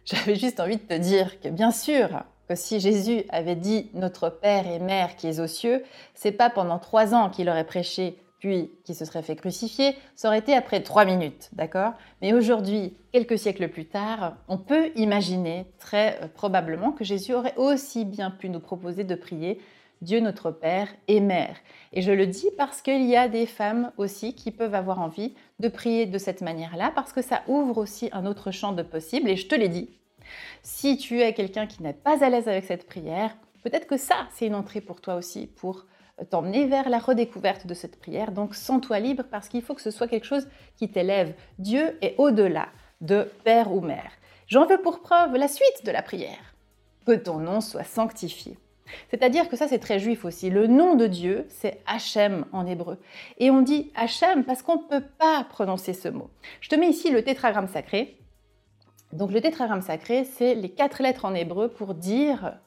J'avais 0.06 0.34
juste 0.34 0.60
envie 0.60 0.76
de 0.76 0.82
te 0.82 0.98
dire 0.98 1.40
que 1.40 1.48
bien 1.48 1.70
sûr, 1.70 2.24
que 2.46 2.54
si 2.54 2.78
Jésus 2.78 3.22
avait 3.30 3.56
dit 3.56 3.90
notre 3.94 4.28
Père 4.28 4.66
et 4.66 4.78
Mère 4.78 5.16
qui 5.16 5.28
est 5.28 5.40
aux 5.40 5.46
cieux, 5.46 5.82
c'est 6.14 6.32
pas 6.32 6.50
pendant 6.50 6.78
trois 6.78 7.14
ans 7.14 7.30
qu'il 7.30 7.48
aurait 7.48 7.64
prêché 7.64 8.18
puis 8.38 8.70
qu'il 8.84 8.94
se 8.94 9.06
serait 9.06 9.22
fait 9.22 9.36
crucifier, 9.36 9.96
ça 10.14 10.28
aurait 10.28 10.40
été 10.40 10.54
après 10.54 10.82
trois 10.82 11.06
minutes, 11.06 11.48
d'accord? 11.54 11.94
Mais 12.20 12.34
aujourd'hui, 12.34 12.94
quelques 13.10 13.38
siècles 13.38 13.68
plus 13.68 13.86
tard, 13.86 14.36
on 14.48 14.58
peut 14.58 14.90
imaginer 14.96 15.64
très 15.78 16.18
euh, 16.20 16.26
probablement 16.28 16.92
que 16.92 17.04
Jésus 17.04 17.32
aurait 17.32 17.56
aussi 17.56 18.04
bien 18.04 18.30
pu 18.30 18.50
nous 18.50 18.60
proposer 18.60 19.04
de 19.04 19.14
prier 19.14 19.58
Dieu 20.02 20.20
notre 20.20 20.50
Père 20.50 20.88
et 21.08 21.20
Mère. 21.20 21.56
Et 21.94 22.02
je 22.02 22.12
le 22.12 22.26
dis 22.26 22.50
parce 22.58 22.82
qu'il 22.82 23.04
y 23.06 23.16
a 23.16 23.28
des 23.28 23.46
femmes 23.46 23.92
aussi 23.96 24.34
qui 24.34 24.50
peuvent 24.50 24.74
avoir 24.74 25.00
envie 25.00 25.32
de 25.58 25.68
prier 25.68 26.06
de 26.06 26.18
cette 26.18 26.40
manière-là, 26.40 26.92
parce 26.94 27.12
que 27.12 27.22
ça 27.22 27.42
ouvre 27.46 27.78
aussi 27.78 28.08
un 28.12 28.26
autre 28.26 28.50
champ 28.50 28.72
de 28.72 28.82
possible. 28.82 29.28
Et 29.28 29.36
je 29.36 29.46
te 29.46 29.54
l'ai 29.54 29.68
dit, 29.68 29.88
si 30.62 30.96
tu 30.96 31.20
es 31.20 31.34
quelqu'un 31.34 31.66
qui 31.66 31.82
n'est 31.82 31.92
pas 31.92 32.24
à 32.24 32.30
l'aise 32.30 32.48
avec 32.48 32.64
cette 32.64 32.86
prière, 32.86 33.36
peut-être 33.62 33.86
que 33.86 33.96
ça, 33.96 34.28
c'est 34.32 34.46
une 34.46 34.54
entrée 34.54 34.80
pour 34.80 35.00
toi 35.00 35.14
aussi, 35.14 35.46
pour 35.46 35.86
t'emmener 36.30 36.66
vers 36.66 36.88
la 36.88 36.98
redécouverte 36.98 37.66
de 37.66 37.74
cette 37.74 37.98
prière. 37.98 38.32
Donc 38.32 38.54
sens-toi 38.54 39.00
libre 39.00 39.24
parce 39.30 39.48
qu'il 39.48 39.62
faut 39.62 39.74
que 39.74 39.82
ce 39.82 39.90
soit 39.90 40.08
quelque 40.08 40.26
chose 40.26 40.48
qui 40.76 40.88
t'élève. 40.88 41.34
Dieu 41.58 41.98
est 42.02 42.14
au-delà 42.18 42.68
de 43.00 43.30
père 43.44 43.72
ou 43.72 43.80
mère. 43.80 44.12
J'en 44.46 44.66
veux 44.66 44.80
pour 44.80 45.00
preuve 45.00 45.34
la 45.36 45.48
suite 45.48 45.84
de 45.84 45.90
la 45.90 46.02
prière. 46.02 46.54
Que 47.06 47.16
ton 47.16 47.38
nom 47.38 47.60
soit 47.60 47.84
sanctifié. 47.84 48.56
C'est-à-dire 49.10 49.48
que 49.48 49.56
ça, 49.56 49.68
c'est 49.68 49.78
très 49.78 49.98
juif 49.98 50.24
aussi. 50.24 50.50
Le 50.50 50.66
nom 50.66 50.94
de 50.94 51.06
Dieu, 51.06 51.46
c'est 51.48 51.80
Hachem 51.86 52.44
en 52.52 52.66
hébreu. 52.66 52.98
Et 53.38 53.50
on 53.50 53.62
dit 53.62 53.90
Hachem 53.94 54.44
parce 54.44 54.62
qu'on 54.62 54.76
ne 54.76 54.88
peut 54.88 55.04
pas 55.18 55.44
prononcer 55.48 55.92
ce 55.92 56.08
mot. 56.08 56.30
Je 56.60 56.68
te 56.68 56.74
mets 56.74 56.88
ici 56.88 57.10
le 57.10 57.22
tétragramme 57.22 57.68
sacré. 57.68 58.18
Donc 59.12 59.30
le 59.30 59.40
tétragramme 59.40 59.82
sacré, 59.82 60.24
c'est 60.24 60.54
les 60.54 60.70
quatre 60.70 61.02
lettres 61.02 61.24
en 61.24 61.34
hébreu 61.34 61.68
pour 61.68 61.94
dire 61.94 62.58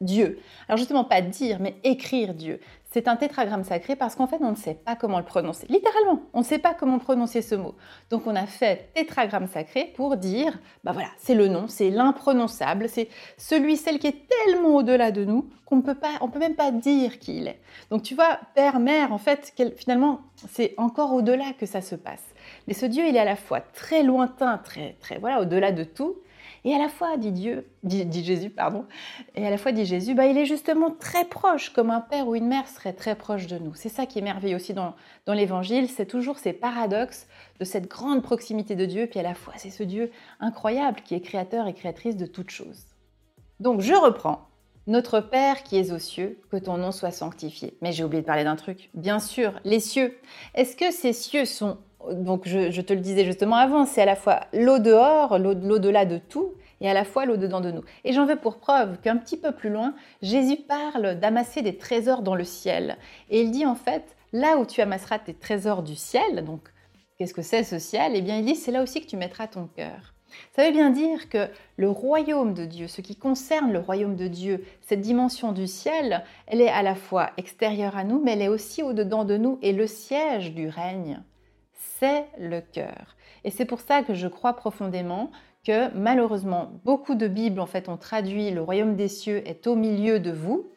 Dieu. 0.00 0.38
Alors 0.68 0.78
justement, 0.78 1.04
pas 1.04 1.20
dire, 1.20 1.58
mais 1.60 1.76
écrire 1.84 2.34
Dieu. 2.34 2.60
C'est 2.92 3.06
un 3.06 3.14
tétragramme 3.14 3.62
sacré 3.62 3.94
parce 3.94 4.16
qu'en 4.16 4.26
fait, 4.26 4.38
on 4.40 4.50
ne 4.50 4.56
sait 4.56 4.74
pas 4.74 4.96
comment 4.96 5.18
le 5.18 5.24
prononcer. 5.24 5.64
Littéralement, 5.68 6.22
on 6.32 6.40
ne 6.40 6.44
sait 6.44 6.58
pas 6.58 6.74
comment 6.74 6.98
prononcer 6.98 7.40
ce 7.40 7.54
mot. 7.54 7.76
Donc 8.10 8.26
on 8.26 8.34
a 8.34 8.46
fait 8.46 8.90
tétragramme 8.94 9.46
sacré 9.46 9.92
pour 9.94 10.16
dire, 10.16 10.58
bah 10.82 10.90
voilà, 10.90 11.08
c'est 11.16 11.36
le 11.36 11.46
nom, 11.46 11.68
c'est 11.68 11.90
l'imprononçable, 11.90 12.88
c'est 12.88 13.08
celui, 13.36 13.76
celle 13.76 14.00
qui 14.00 14.08
est 14.08 14.26
tellement 14.28 14.74
au-delà 14.74 15.12
de 15.12 15.24
nous 15.24 15.48
qu'on 15.66 15.76
ne 15.76 15.82
peut 15.82 15.94
pas, 15.94 16.14
on 16.20 16.28
peut 16.28 16.40
même 16.40 16.56
pas 16.56 16.72
dire 16.72 17.20
qui 17.20 17.36
il 17.38 17.46
est. 17.46 17.60
Donc 17.90 18.02
tu 18.02 18.16
vois, 18.16 18.40
père, 18.56 18.80
mère, 18.80 19.12
en 19.12 19.18
fait, 19.18 19.54
finalement, 19.76 20.22
c'est 20.48 20.74
encore 20.76 21.12
au-delà 21.12 21.52
que 21.58 21.66
ça 21.66 21.80
se 21.80 21.94
passe. 21.94 22.24
Mais 22.66 22.74
ce 22.74 22.86
Dieu, 22.86 23.06
il 23.06 23.14
est 23.14 23.20
à 23.20 23.24
la 23.24 23.36
fois 23.36 23.60
très 23.60 24.02
lointain, 24.02 24.58
très, 24.58 24.96
très, 25.00 25.18
voilà, 25.18 25.40
au-delà 25.40 25.70
de 25.70 25.84
tout, 25.84 26.16
et 26.64 26.74
à 26.74 26.78
la 26.78 26.88
fois, 26.88 27.16
dit 27.16 27.32
Dieu, 27.32 27.66
dit, 27.82 28.24
Jésus, 28.24 28.50
pardon, 28.50 28.84
et 29.34 29.46
à 29.46 29.50
la 29.50 29.56
fois 29.56 29.72
dit 29.72 29.86
Jésus, 29.86 30.14
bah, 30.14 30.26
il 30.26 30.36
est 30.36 30.44
justement 30.44 30.90
très 30.90 31.24
proche, 31.24 31.70
comme 31.70 31.90
un 31.90 32.00
père 32.00 32.28
ou 32.28 32.34
une 32.34 32.48
mère 32.48 32.68
serait 32.68 32.92
très 32.92 33.14
proche 33.14 33.46
de 33.46 33.58
nous. 33.58 33.74
C'est 33.74 33.88
ça 33.88 34.06
qui 34.06 34.18
est 34.18 34.22
merveilleux 34.22 34.56
aussi 34.56 34.74
dans, 34.74 34.94
l'Évangile, 35.26 35.88
c'est 35.88 36.06
toujours 36.06 36.38
ces 36.38 36.52
paradoxes 36.52 37.26
de 37.60 37.64
cette 37.64 37.88
grande 37.88 38.22
proximité 38.22 38.74
de 38.74 38.84
Dieu, 38.84 39.06
puis 39.06 39.20
à 39.20 39.22
la 39.22 39.34
fois 39.34 39.54
c'est 39.56 39.70
ce 39.70 39.84
Dieu 39.84 40.10
incroyable 40.40 41.00
qui 41.04 41.14
est 41.14 41.20
créateur 41.20 41.68
et 41.68 41.74
créatrice 41.74 42.16
de 42.16 42.26
toutes 42.26 42.50
choses. 42.50 42.86
Donc 43.60 43.80
je 43.80 43.94
reprends. 43.94 44.48
Notre 44.86 45.20
Père 45.20 45.62
qui 45.62 45.76
es 45.76 45.92
aux 45.92 46.00
cieux, 46.00 46.40
que 46.50 46.56
ton 46.56 46.78
nom 46.78 46.90
soit 46.90 47.12
sanctifié. 47.12 47.76
Mais 47.80 47.92
j'ai 47.92 48.02
oublié 48.02 48.22
de 48.22 48.26
parler 48.26 48.42
d'un 48.42 48.56
truc. 48.56 48.90
Bien 48.94 49.20
sûr, 49.20 49.60
les 49.62 49.78
cieux. 49.78 50.18
Est-ce 50.54 50.74
que 50.74 50.90
ces 50.90 51.12
cieux 51.12 51.44
sont 51.44 51.78
donc 52.12 52.46
je, 52.46 52.80
te 52.80 52.92
le 52.92 53.00
disais 53.00 53.24
justement 53.24 53.56
avant, 53.56 53.84
c'est 53.86 54.02
à 54.02 54.06
la 54.06 54.16
fois 54.16 54.40
l'au 54.52 54.78
dehors, 54.78 55.38
l'au-delà 55.38 56.04
de 56.04 56.18
tout, 56.18 56.54
et 56.80 56.88
à 56.88 56.94
la 56.94 57.04
fois 57.04 57.26
l'au-dedans 57.26 57.60
de 57.60 57.70
nous. 57.70 57.82
Et 58.04 58.12
j'en 58.12 58.26
veux 58.26 58.36
pour 58.36 58.58
preuve 58.58 58.98
qu'un 59.00 59.16
petit 59.16 59.36
peu 59.36 59.52
plus 59.52 59.70
loin, 59.70 59.94
Jésus 60.22 60.56
parle 60.56 61.16
d'amasser 61.16 61.62
des 61.62 61.76
trésors 61.76 62.22
dans 62.22 62.34
le 62.34 62.44
ciel. 62.44 62.96
Et 63.28 63.42
il 63.42 63.50
dit 63.50 63.66
en 63.66 63.74
fait, 63.74 64.16
là 64.32 64.56
où 64.56 64.64
tu 64.64 64.80
amasseras 64.80 65.18
tes 65.18 65.34
trésors 65.34 65.82
du 65.82 65.94
ciel, 65.94 66.44
donc 66.44 66.60
qu'est-ce 67.18 67.34
que 67.34 67.42
c'est 67.42 67.64
ce 67.64 67.78
ciel? 67.78 68.12
Eh 68.14 68.22
bien 68.22 68.38
il 68.38 68.44
dit, 68.44 68.56
c'est 68.56 68.72
là 68.72 68.82
aussi 68.82 69.02
que 69.02 69.06
tu 69.06 69.16
mettras 69.16 69.46
ton 69.46 69.66
cœur. 69.66 70.14
Ça 70.54 70.64
veut 70.64 70.72
bien 70.72 70.90
dire 70.90 71.28
que 71.28 71.48
le 71.76 71.90
royaume 71.90 72.54
de 72.54 72.64
Dieu, 72.64 72.86
ce 72.86 73.00
qui 73.00 73.16
concerne 73.16 73.72
le 73.72 73.80
royaume 73.80 74.14
de 74.14 74.28
Dieu, 74.28 74.64
cette 74.80 75.00
dimension 75.00 75.50
du 75.50 75.66
ciel, 75.66 76.24
elle 76.46 76.60
est 76.60 76.68
à 76.68 76.82
la 76.82 76.94
fois 76.94 77.30
extérieure 77.36 77.96
à 77.96 78.04
nous, 78.04 78.22
mais 78.22 78.32
elle 78.32 78.42
est 78.42 78.48
aussi 78.48 78.82
au-dedans 78.82 79.24
de 79.24 79.36
nous 79.36 79.58
et 79.60 79.72
le 79.72 79.88
siège 79.88 80.54
du 80.54 80.68
règne 80.68 81.20
c'est 82.00 82.26
le 82.38 82.60
cœur. 82.60 83.16
Et 83.44 83.50
c'est 83.50 83.66
pour 83.66 83.80
ça 83.80 84.02
que 84.02 84.14
je 84.14 84.26
crois 84.26 84.54
profondément 84.54 85.30
que 85.64 85.94
malheureusement, 85.94 86.72
beaucoup 86.84 87.14
de 87.14 87.28
Bibles 87.28 87.60
en 87.60 87.66
fait 87.66 87.88
ont 87.88 87.98
traduit 87.98 88.50
le 88.50 88.62
royaume 88.62 88.96
des 88.96 89.08
cieux 89.08 89.46
est 89.46 89.66
au 89.66 89.76
milieu 89.76 90.18
de 90.18 90.32
vous, 90.32 90.70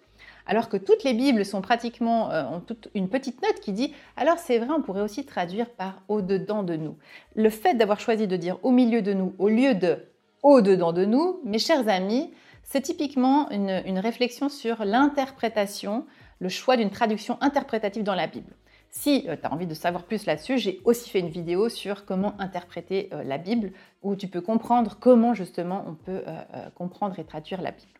alors 0.46 0.68
que 0.68 0.75
toutes 0.75 1.06
les 1.06 1.13
Bibles 1.13 1.46
sont 1.46 1.62
pratiquement 1.62 2.32
euh, 2.32 2.44
ont 2.44 2.60
toute 2.60 2.89
une 2.94 3.08
petite 3.08 3.42
note 3.42 3.62
qui 3.62 3.72
dit 3.72 3.94
alors 4.18 4.38
c'est 4.38 4.60
vrai, 4.60 4.74
on 4.77 4.82
pourrait 4.82 5.01
aussi 5.01 5.25
traduire 5.25 5.70
par 5.70 6.01
au-dedans 6.10 6.63
de 6.63 6.75
nous. 6.75 6.98
Le 7.36 7.50
fait 7.50 7.75
d'avoir 7.75 8.01
choisi 8.01 8.27
de 8.27 8.36
dire 8.36 8.58
au 8.62 8.72
milieu 8.72 9.01
de 9.01 9.13
nous 9.13 9.34
au 9.39 9.48
lieu 9.48 9.74
de 9.74 10.00
au-dedans 10.44 10.92
de 10.92 11.06
nous, 11.06 11.39
mes 11.46 11.60
chers 11.60 11.88
amis, 11.88 12.34
c'est 12.63 12.82
typiquement 12.82 13.50
une, 13.51 13.82
une 13.86 14.00
réflexion 14.00 14.50
sur 14.50 14.84
l'interprétation, 14.84 16.06
le 16.39 16.50
choix 16.50 16.75
d'une 16.75 16.89
traduction 16.89 17.38
interprétative 17.39 18.03
dans 18.03 18.15
la 18.15 18.27
Bible. 18.27 18.53
Si 18.96 19.26
euh, 19.28 19.36
tu 19.36 19.48
as 19.48 19.52
envie 19.52 19.66
de 19.66 19.74
savoir 19.74 20.04
plus 20.04 20.28
là-dessus, 20.28 20.60
j'ai 20.60 20.80
aussi 20.86 21.10
fait 21.10 21.20
une 21.20 21.30
vidéo 21.30 21.68
sur 21.68 22.06
comment 22.06 22.36
interpréter 22.40 23.10
euh, 23.12 23.24
la 23.24 23.40
Bible, 23.40 23.72
où 24.04 24.16
tu 24.16 24.28
peux 24.28 24.40
comprendre 24.40 24.98
comment 25.00 25.34
justement 25.34 25.84
on 25.88 25.96
peut 25.96 26.22
euh, 26.28 26.70
comprendre 26.76 27.18
et 27.18 27.24
traduire 27.24 27.64
la 27.64 27.72
Bible. 27.72 27.92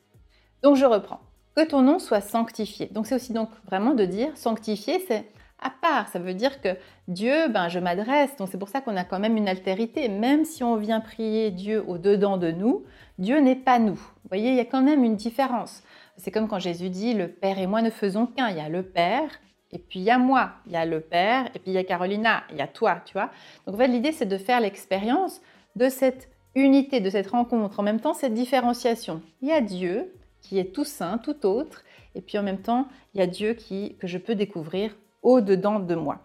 Donc 0.62 0.76
je 0.76 0.86
reprends. 0.86 1.20
Que 1.56 1.66
ton 1.68 1.82
nom 1.82 1.98
soit 1.98 2.22
sanctifié. 2.22 2.90
Donc 2.92 3.08
c'est 3.08 3.16
aussi 3.16 3.34
donc 3.34 3.50
vraiment 3.66 3.96
de 3.96 4.06
dire 4.06 4.38
sanctifié, 4.38 5.00
c'est 5.08 5.26
à 5.60 5.72
part. 5.72 6.10
Ça 6.10 6.20
veut 6.20 6.36
dire 6.36 6.62
que 6.62 6.78
Dieu, 7.08 7.48
ben, 7.50 7.70
je 7.70 7.80
m'adresse. 7.80 8.36
Donc 8.38 8.50
c'est 8.52 8.60
pour 8.60 8.70
ça 8.70 8.80
qu'on 8.80 8.96
a 8.96 9.04
quand 9.04 9.20
même 9.20 9.36
une 9.36 9.48
altérité. 9.48 10.10
Même 10.10 10.46
si 10.46 10.64
on 10.64 10.76
vient 10.76 11.00
prier 11.00 11.50
Dieu 11.50 11.84
au-dedans 11.88 12.38
de 12.38 12.52
nous, 12.52 12.84
Dieu 13.18 13.40
n'est 13.40 13.56
pas 13.56 13.80
nous. 13.80 13.96
Vous 13.96 14.30
voyez, 14.30 14.52
il 14.52 14.56
y 14.56 14.60
a 14.60 14.66
quand 14.66 14.84
même 14.84 15.04
une 15.04 15.16
différence. 15.16 15.82
C'est 16.18 16.30
comme 16.30 16.48
quand 16.48 16.60
Jésus 16.60 16.92
dit, 16.92 17.16
le 17.16 17.30
Père 17.30 17.58
et 17.58 17.66
moi 17.66 17.82
ne 17.82 17.90
faisons 17.90 18.28
qu'un. 18.28 18.50
Il 18.50 18.58
y 18.58 18.62
a 18.62 18.70
le 18.70 18.84
Père 18.84 19.30
et 19.74 19.80
puis 19.80 20.00
il 20.00 20.03
y 20.03 20.12
a 20.12 20.18
moi, 20.18 20.51
il 20.68 20.72
y 20.72 20.75
a 20.75 20.86
le 20.86 21.01
père, 21.01 21.48
et 21.48 21.60
puis 21.60 21.72
il 21.72 21.74
y 21.74 21.77
a 21.77 21.84
Carolina, 21.84 22.44
il 22.51 22.58
y 22.58 22.62
a 22.62 22.68
toi, 22.68 23.01
tu 23.06 23.13
vois. 23.13 23.32
Donc 23.65 23.75
en 23.75 23.77
fait, 23.77 23.88
l'idée, 23.88 24.12
c'est 24.12 24.27
de 24.27 24.38
faire 24.38 24.62
l'expérience 24.62 25.42
de 25.75 25.89
cette 25.89 26.30
unité, 26.56 27.00
de 27.00 27.10
cette 27.10 27.27
rencontre, 27.27 27.80
en 27.80 27.84
même 27.84 28.00
temps, 28.00 28.13
cette 28.13 28.36
différenciation. 28.36 29.22
Il 29.42 29.50
y 29.50 29.51
a 29.51 29.62
Dieu, 29.62 30.13
qui 30.42 30.60
est 30.60 30.74
tout 30.74 30.86
saint, 30.86 31.18
tout 31.18 31.46
autre, 31.46 31.84
et 32.15 32.22
puis 32.22 32.38
en 32.38 32.44
même 32.44 32.62
temps, 32.62 32.88
il 33.13 33.20
y 33.20 33.24
a 33.24 33.27
Dieu 33.27 33.56
qui, 33.56 33.96
que 34.00 34.08
je 34.08 34.20
peux 34.20 34.36
découvrir 34.36 34.96
au-dedans 35.24 35.80
de 35.80 35.96
moi. 35.96 36.20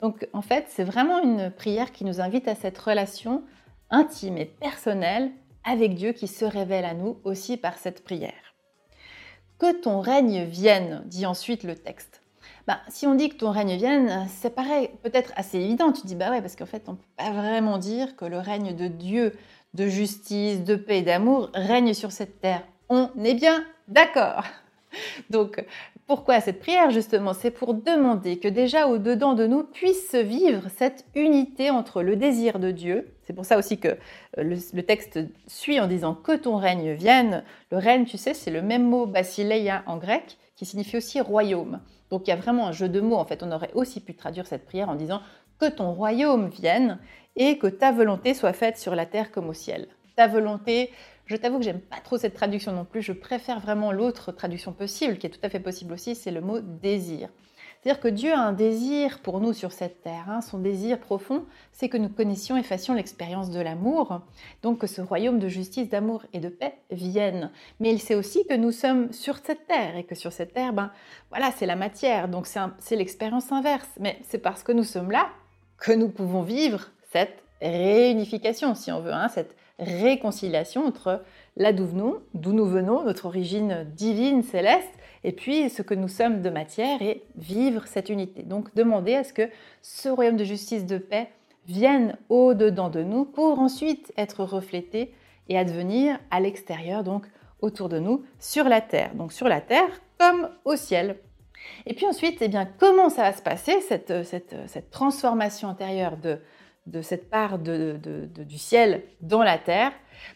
Donc 0.00 0.28
en 0.32 0.42
fait, 0.42 0.66
c'est 0.68 0.84
vraiment 0.84 1.22
une 1.22 1.50
prière 1.50 1.92
qui 1.92 2.04
nous 2.04 2.20
invite 2.20 2.48
à 2.48 2.54
cette 2.54 2.76
relation 2.76 3.42
intime 3.90 4.36
et 4.36 4.44
personnelle 4.44 5.30
avec 5.64 5.94
Dieu 5.94 6.12
qui 6.12 6.26
se 6.26 6.44
révèle 6.44 6.84
à 6.84 6.94
nous 6.94 7.18
aussi 7.24 7.56
par 7.56 7.78
cette 7.78 8.04
prière. 8.04 8.54
Que 9.58 9.80
ton 9.80 10.00
règne 10.00 10.44
vienne, 10.44 11.02
dit 11.06 11.26
ensuite 11.26 11.64
le 11.64 11.74
texte. 11.74 12.19
Bah, 12.70 12.78
si 12.86 13.04
on 13.08 13.16
dit 13.16 13.30
que 13.30 13.34
ton 13.34 13.50
règne 13.50 13.76
vienne, 13.76 14.28
ça 14.28 14.48
paraît 14.48 14.92
peut-être 15.02 15.32
assez 15.34 15.58
évident. 15.58 15.90
Tu 15.90 16.06
dis, 16.06 16.14
bah 16.14 16.30
ouais, 16.30 16.40
parce 16.40 16.54
qu'en 16.54 16.66
fait, 16.66 16.84
on 16.86 16.92
ne 16.92 16.96
peut 16.98 17.02
pas 17.16 17.32
vraiment 17.32 17.78
dire 17.78 18.14
que 18.14 18.24
le 18.24 18.38
règne 18.38 18.76
de 18.76 18.86
Dieu, 18.86 19.32
de 19.74 19.88
justice, 19.88 20.62
de 20.62 20.76
paix 20.76 20.98
et 20.98 21.02
d'amour 21.02 21.50
règne 21.52 21.94
sur 21.94 22.12
cette 22.12 22.40
terre. 22.40 22.62
On 22.88 23.10
est 23.24 23.34
bien 23.34 23.64
d'accord. 23.88 24.44
Donc, 25.30 25.64
pourquoi 26.06 26.40
cette 26.40 26.60
prière 26.60 26.90
justement? 26.90 27.34
C'est 27.34 27.50
pour 27.50 27.74
demander 27.74 28.38
que 28.38 28.46
déjà 28.46 28.86
au-dedans 28.86 29.34
de 29.34 29.48
nous 29.48 29.64
puisse 29.64 30.14
vivre 30.14 30.68
cette 30.76 31.06
unité 31.16 31.70
entre 31.70 32.04
le 32.04 32.14
désir 32.14 32.60
de 32.60 32.70
Dieu. 32.70 33.08
C'est 33.24 33.32
pour 33.32 33.46
ça 33.46 33.58
aussi 33.58 33.80
que 33.80 33.88
euh, 33.88 33.96
le, 34.44 34.56
le, 34.72 34.82
texte 34.84 35.18
suit 35.48 35.80
en 35.80 35.88
disant 35.88 36.14
que 36.14 36.36
ton 36.36 36.56
règne 36.56 36.92
vienne. 36.92 37.42
Le 37.72 37.78
règne, 37.78 38.04
tu 38.04 38.16
sais, 38.16 38.32
c'est 38.32 38.52
le 38.52 38.62
même 38.62 38.84
mot 38.84 39.06
basileia 39.06 39.82
en 39.86 39.96
grec 39.96 40.36
qui 40.60 40.66
signifie 40.66 40.98
aussi 40.98 41.22
royaume. 41.22 41.80
Donc 42.10 42.26
il 42.26 42.30
y 42.30 42.34
a 42.34 42.36
vraiment 42.36 42.66
un 42.66 42.72
jeu 42.72 42.90
de 42.90 43.00
mots. 43.00 43.16
En 43.16 43.24
fait, 43.24 43.42
on 43.42 43.50
aurait 43.50 43.72
aussi 43.72 43.98
pu 43.98 44.14
traduire 44.14 44.46
cette 44.46 44.66
prière 44.66 44.90
en 44.90 44.94
disant 44.94 45.22
que 45.58 45.70
ton 45.70 45.94
royaume 45.94 46.50
vienne 46.50 46.98
et 47.34 47.56
que 47.56 47.66
ta 47.66 47.92
volonté 47.92 48.34
soit 48.34 48.52
faite 48.52 48.76
sur 48.76 48.94
la 48.94 49.06
terre 49.06 49.32
comme 49.32 49.48
au 49.48 49.54
ciel. 49.54 49.88
Ta 50.16 50.26
volonté, 50.26 50.90
je 51.24 51.36
t'avoue 51.36 51.56
que 51.56 51.64
j'aime 51.64 51.80
pas 51.80 52.00
trop 52.04 52.18
cette 52.18 52.34
traduction 52.34 52.72
non 52.72 52.84
plus. 52.84 53.00
Je 53.00 53.12
préfère 53.12 53.58
vraiment 53.58 53.90
l'autre 53.90 54.32
traduction 54.32 54.74
possible, 54.74 55.16
qui 55.16 55.28
est 55.28 55.30
tout 55.30 55.40
à 55.42 55.48
fait 55.48 55.60
possible 55.60 55.94
aussi, 55.94 56.14
c'est 56.14 56.30
le 56.30 56.42
mot 56.42 56.60
désir. 56.60 57.30
C'est-à-dire 57.82 58.00
que 58.00 58.08
Dieu 58.08 58.32
a 58.32 58.40
un 58.40 58.52
désir 58.52 59.20
pour 59.20 59.40
nous 59.40 59.54
sur 59.54 59.72
cette 59.72 60.02
terre. 60.02 60.26
Hein. 60.28 60.42
Son 60.42 60.58
désir 60.58 60.98
profond, 60.98 61.46
c'est 61.72 61.88
que 61.88 61.96
nous 61.96 62.10
connaissions 62.10 62.58
et 62.58 62.62
fassions 62.62 62.92
l'expérience 62.92 63.50
de 63.50 63.60
l'amour, 63.60 64.20
donc 64.62 64.78
que 64.78 64.86
ce 64.86 65.00
royaume 65.00 65.38
de 65.38 65.48
justice, 65.48 65.88
d'amour 65.88 66.24
et 66.34 66.40
de 66.40 66.50
paix 66.50 66.74
vienne. 66.90 67.50
Mais 67.78 67.90
il 67.90 67.98
sait 67.98 68.14
aussi 68.14 68.46
que 68.46 68.54
nous 68.54 68.70
sommes 68.70 69.10
sur 69.14 69.38
cette 69.38 69.66
terre 69.66 69.96
et 69.96 70.04
que 70.04 70.14
sur 70.14 70.30
cette 70.30 70.52
terre, 70.52 70.74
ben 70.74 70.90
voilà, 71.30 71.52
c'est 71.52 71.64
la 71.64 71.76
matière, 71.76 72.28
donc 72.28 72.46
c'est 72.46 72.96
l'expérience 72.96 73.50
inverse. 73.50 73.88
Mais 73.98 74.18
c'est 74.28 74.38
parce 74.38 74.62
que 74.62 74.72
nous 74.72 74.84
sommes 74.84 75.10
là 75.10 75.30
que 75.78 75.92
nous 75.92 76.10
pouvons 76.10 76.42
vivre 76.42 76.90
cette 77.12 77.42
réunification, 77.62 78.74
si 78.74 78.92
on 78.92 79.00
veut, 79.00 79.14
hein, 79.14 79.28
cette 79.28 79.56
réconciliation 79.78 80.86
entre 80.86 81.22
là 81.60 81.74
d'où 81.74 81.86
d'où 82.32 82.52
nous 82.54 82.64
venons, 82.64 83.04
notre 83.04 83.26
origine 83.26 83.86
divine, 83.94 84.42
céleste, 84.42 84.88
et 85.24 85.32
puis 85.32 85.68
ce 85.68 85.82
que 85.82 85.92
nous 85.92 86.08
sommes 86.08 86.40
de 86.40 86.48
matière 86.48 87.02
et 87.02 87.22
vivre 87.36 87.86
cette 87.86 88.08
unité. 88.08 88.42
Donc 88.42 88.74
demander 88.74 89.14
à 89.14 89.24
ce 89.24 89.34
que 89.34 89.48
ce 89.82 90.08
royaume 90.08 90.38
de 90.38 90.44
justice, 90.44 90.86
de 90.86 90.96
paix 90.96 91.28
vienne 91.66 92.16
au-dedans 92.30 92.88
de 92.88 93.02
nous 93.02 93.26
pour 93.26 93.58
ensuite 93.58 94.10
être 94.16 94.42
reflété 94.42 95.12
et 95.50 95.58
advenir 95.58 96.18
à 96.30 96.40
l'extérieur, 96.40 97.04
donc 97.04 97.26
autour 97.60 97.90
de 97.90 97.98
nous, 97.98 98.24
sur 98.38 98.64
la 98.64 98.80
terre. 98.80 99.14
Donc 99.14 99.34
sur 99.34 99.46
la 99.46 99.60
terre 99.60 100.00
comme 100.18 100.48
au 100.64 100.76
ciel. 100.76 101.16
Et 101.84 101.92
puis 101.92 102.06
ensuite, 102.06 102.38
eh 102.40 102.48
bien, 102.48 102.66
comment 102.78 103.10
ça 103.10 103.22
va 103.22 103.32
se 103.34 103.42
passer, 103.42 103.82
cette, 103.82 104.90
transformation 104.90 105.68
intérieure 105.68 106.16
de 106.16 107.02
cette 107.02 107.28
part 107.28 107.58
du 107.58 108.58
ciel 108.58 109.02
dans 109.20 109.42
la 109.42 109.58
terre? 109.58 109.92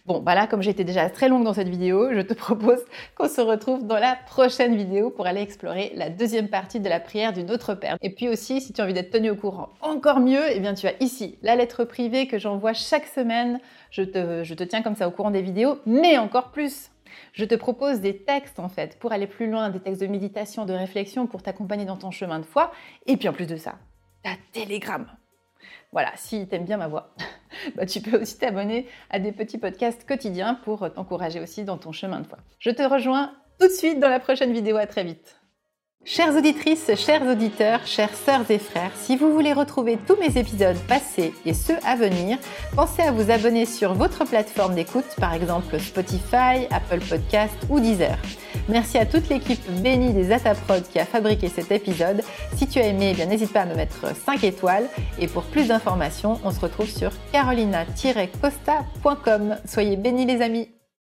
Bon, 0.07 0.21
bah 0.21 0.47
comme 0.47 0.63
j'étais 0.63 0.85
déjà 0.85 1.09
très 1.11 1.29
longue 1.29 1.45
dans 1.45 1.55
cette 1.55 1.69
vidéo, 1.69 2.13
je 2.13 2.21
te 2.21 2.35
propose 2.35 2.85
qu'on 3.15 3.29
se 3.29 3.41
retrouve 3.41 3.87
dans 3.87 3.99
la 3.99 4.17
prochaine 4.27 4.77
vidéo 4.77 5.11
pour 5.11 5.27
aller 5.27 5.41
explorer 5.41 5.93
la 5.95 6.11
deuxième 6.11 6.49
partie 6.49 6.81
de 6.81 6.89
la 6.89 7.01
prière 7.01 7.33
d'une 7.33 7.51
autre 7.51 7.75
Père. 7.75 7.97
Et 8.03 8.11
puis 8.11 8.29
aussi, 8.29 8.61
si 8.61 8.73
tu 8.73 8.81
as 8.81 8.85
envie 8.85 8.93
d'être 8.93 9.11
tenu 9.11 9.31
au 9.31 9.37
courant 9.37 9.71
encore 9.81 10.21
mieux, 10.21 10.43
eh 10.51 10.61
bien 10.61 10.75
tu 10.75 10.87
as 10.87 11.03
ici 11.03 11.39
la 11.43 11.57
lettre 11.57 11.85
privée 11.85 12.27
que 12.27 12.39
j'envoie 12.39 12.73
chaque 12.73 13.07
semaine. 13.07 13.61
Je 13.91 14.03
te, 14.03 14.65
tiens 14.65 14.83
comme 14.83 14.97
ça 14.97 15.09
au 15.09 15.11
courant 15.11 15.31
des 15.31 15.43
vidéos, 15.43 15.79
mais 15.87 16.19
encore 16.19 16.51
plus 16.51 16.91
Je 17.33 17.45
te 17.45 17.55
propose 17.55 18.01
des 18.01 18.19
textes 18.19 18.59
en 18.59 18.69
fait 18.69 18.99
pour 18.99 19.13
aller 19.13 19.27
plus 19.27 19.51
loin, 19.51 19.71
des 19.71 19.81
textes 19.81 20.01
de 20.01 20.07
méditation, 20.07 20.65
de 20.67 20.73
réflexion 20.73 21.27
pour 21.27 21.43
t'accompagner 21.43 21.85
dans 21.85 21.97
ton 21.97 22.11
chemin 22.11 22.39
de 22.39 22.47
foi. 22.47 22.73
Et 23.07 23.17
puis 23.17 23.29
en 23.29 23.33
plus 23.33 23.47
de 23.47 23.57
ça, 23.57 23.77
ta 24.23 24.31
Telegram. 24.53 25.07
Voilà, 25.95 26.11
si 26.17 26.49
tu 26.49 26.55
aimes 26.57 26.65
bien 26.65 26.77
ma 26.77 26.89
voix, 26.89 27.15
bah, 27.77 27.87
tu 27.87 28.01
peux 28.01 28.21
aussi 28.21 28.37
t'abonner 28.37 28.89
à 29.11 29.21
des 29.21 29.31
petits 29.31 29.59
podcasts 29.59 30.05
quotidiens 30.07 30.55
pour 30.65 30.93
t'encourager 30.93 31.41
aussi 31.41 31.63
dans 31.63 31.79
ton 31.79 31.93
chemin 31.93 32.21
de 32.21 32.27
foi. 32.27 32.39
Je 32.59 32.71
te 32.71 32.83
rejoins 32.83 33.33
tout 33.61 33.69
de 33.69 33.73
suite 33.73 34.01
dans 34.01 34.09
la 34.09 34.19
prochaine 34.19 34.53
vidéo. 34.53 34.77
À 34.77 34.87
très 34.87 35.05
vite. 35.05 35.37
Chères 36.05 36.35
auditrices, 36.35 36.91
chers 36.97 37.23
auditeurs, 37.23 37.87
chères 37.87 38.15
sœurs 38.15 38.51
et 38.51 38.59
frères, 38.59 38.91
si 38.97 39.17
vous 39.17 39.33
voulez 39.33 39.53
retrouver 39.53 39.97
tous 40.07 40.17
mes 40.17 40.37
épisodes 40.37 40.77
passés 40.89 41.33
et 41.47 41.55
ceux 41.55 41.79
à 41.87 41.95
venir, 41.95 42.39
pensez 42.75 43.01
à 43.01 43.13
vous 43.13 43.31
abonner 43.31 43.65
sur 43.65 43.95
votre 43.95 44.25
plateforme 44.27 44.75
d'écoute, 44.75 45.07
par 45.19 45.33
exemple 45.33 45.79
Spotify, 45.79 46.67
Apple 46.71 47.01
Podcast 47.09 47.55
ou 47.71 47.79
Deezer. 47.79 48.19
Merci 48.69 48.99
à 48.99 49.07
toute 49.07 49.29
l'équipe 49.29 49.61
bénie 49.83 50.13
des 50.13 50.33
Ataprod 50.33 50.83
qui 50.89 50.99
a 50.99 51.05
fabriqué 51.05 51.49
cet 51.49 51.71
épisode. 51.71 52.23
Si 52.57 52.67
tu 52.67 52.79
as 52.79 52.87
aimé, 52.87 53.11
eh 53.13 53.15
bien 53.15 53.27
n'hésite 53.27 53.53
pas 53.53 53.61
à 53.63 53.67
me 53.67 53.75
mettre 53.75 54.17
5 54.17 54.43
étoiles. 54.45 54.89
Et 55.19 55.27
pour 55.27 55.43
plus 55.45 55.69
d'informations, 55.69 56.41
on 56.45 56.51
se 56.51 56.61
retrouve 56.61 56.89
sur 56.89 57.11
carolina-costa.com. 57.33 59.57
Soyez 59.67 59.97
bénis 59.97 60.27
les 60.27 60.41
amis 60.41 60.69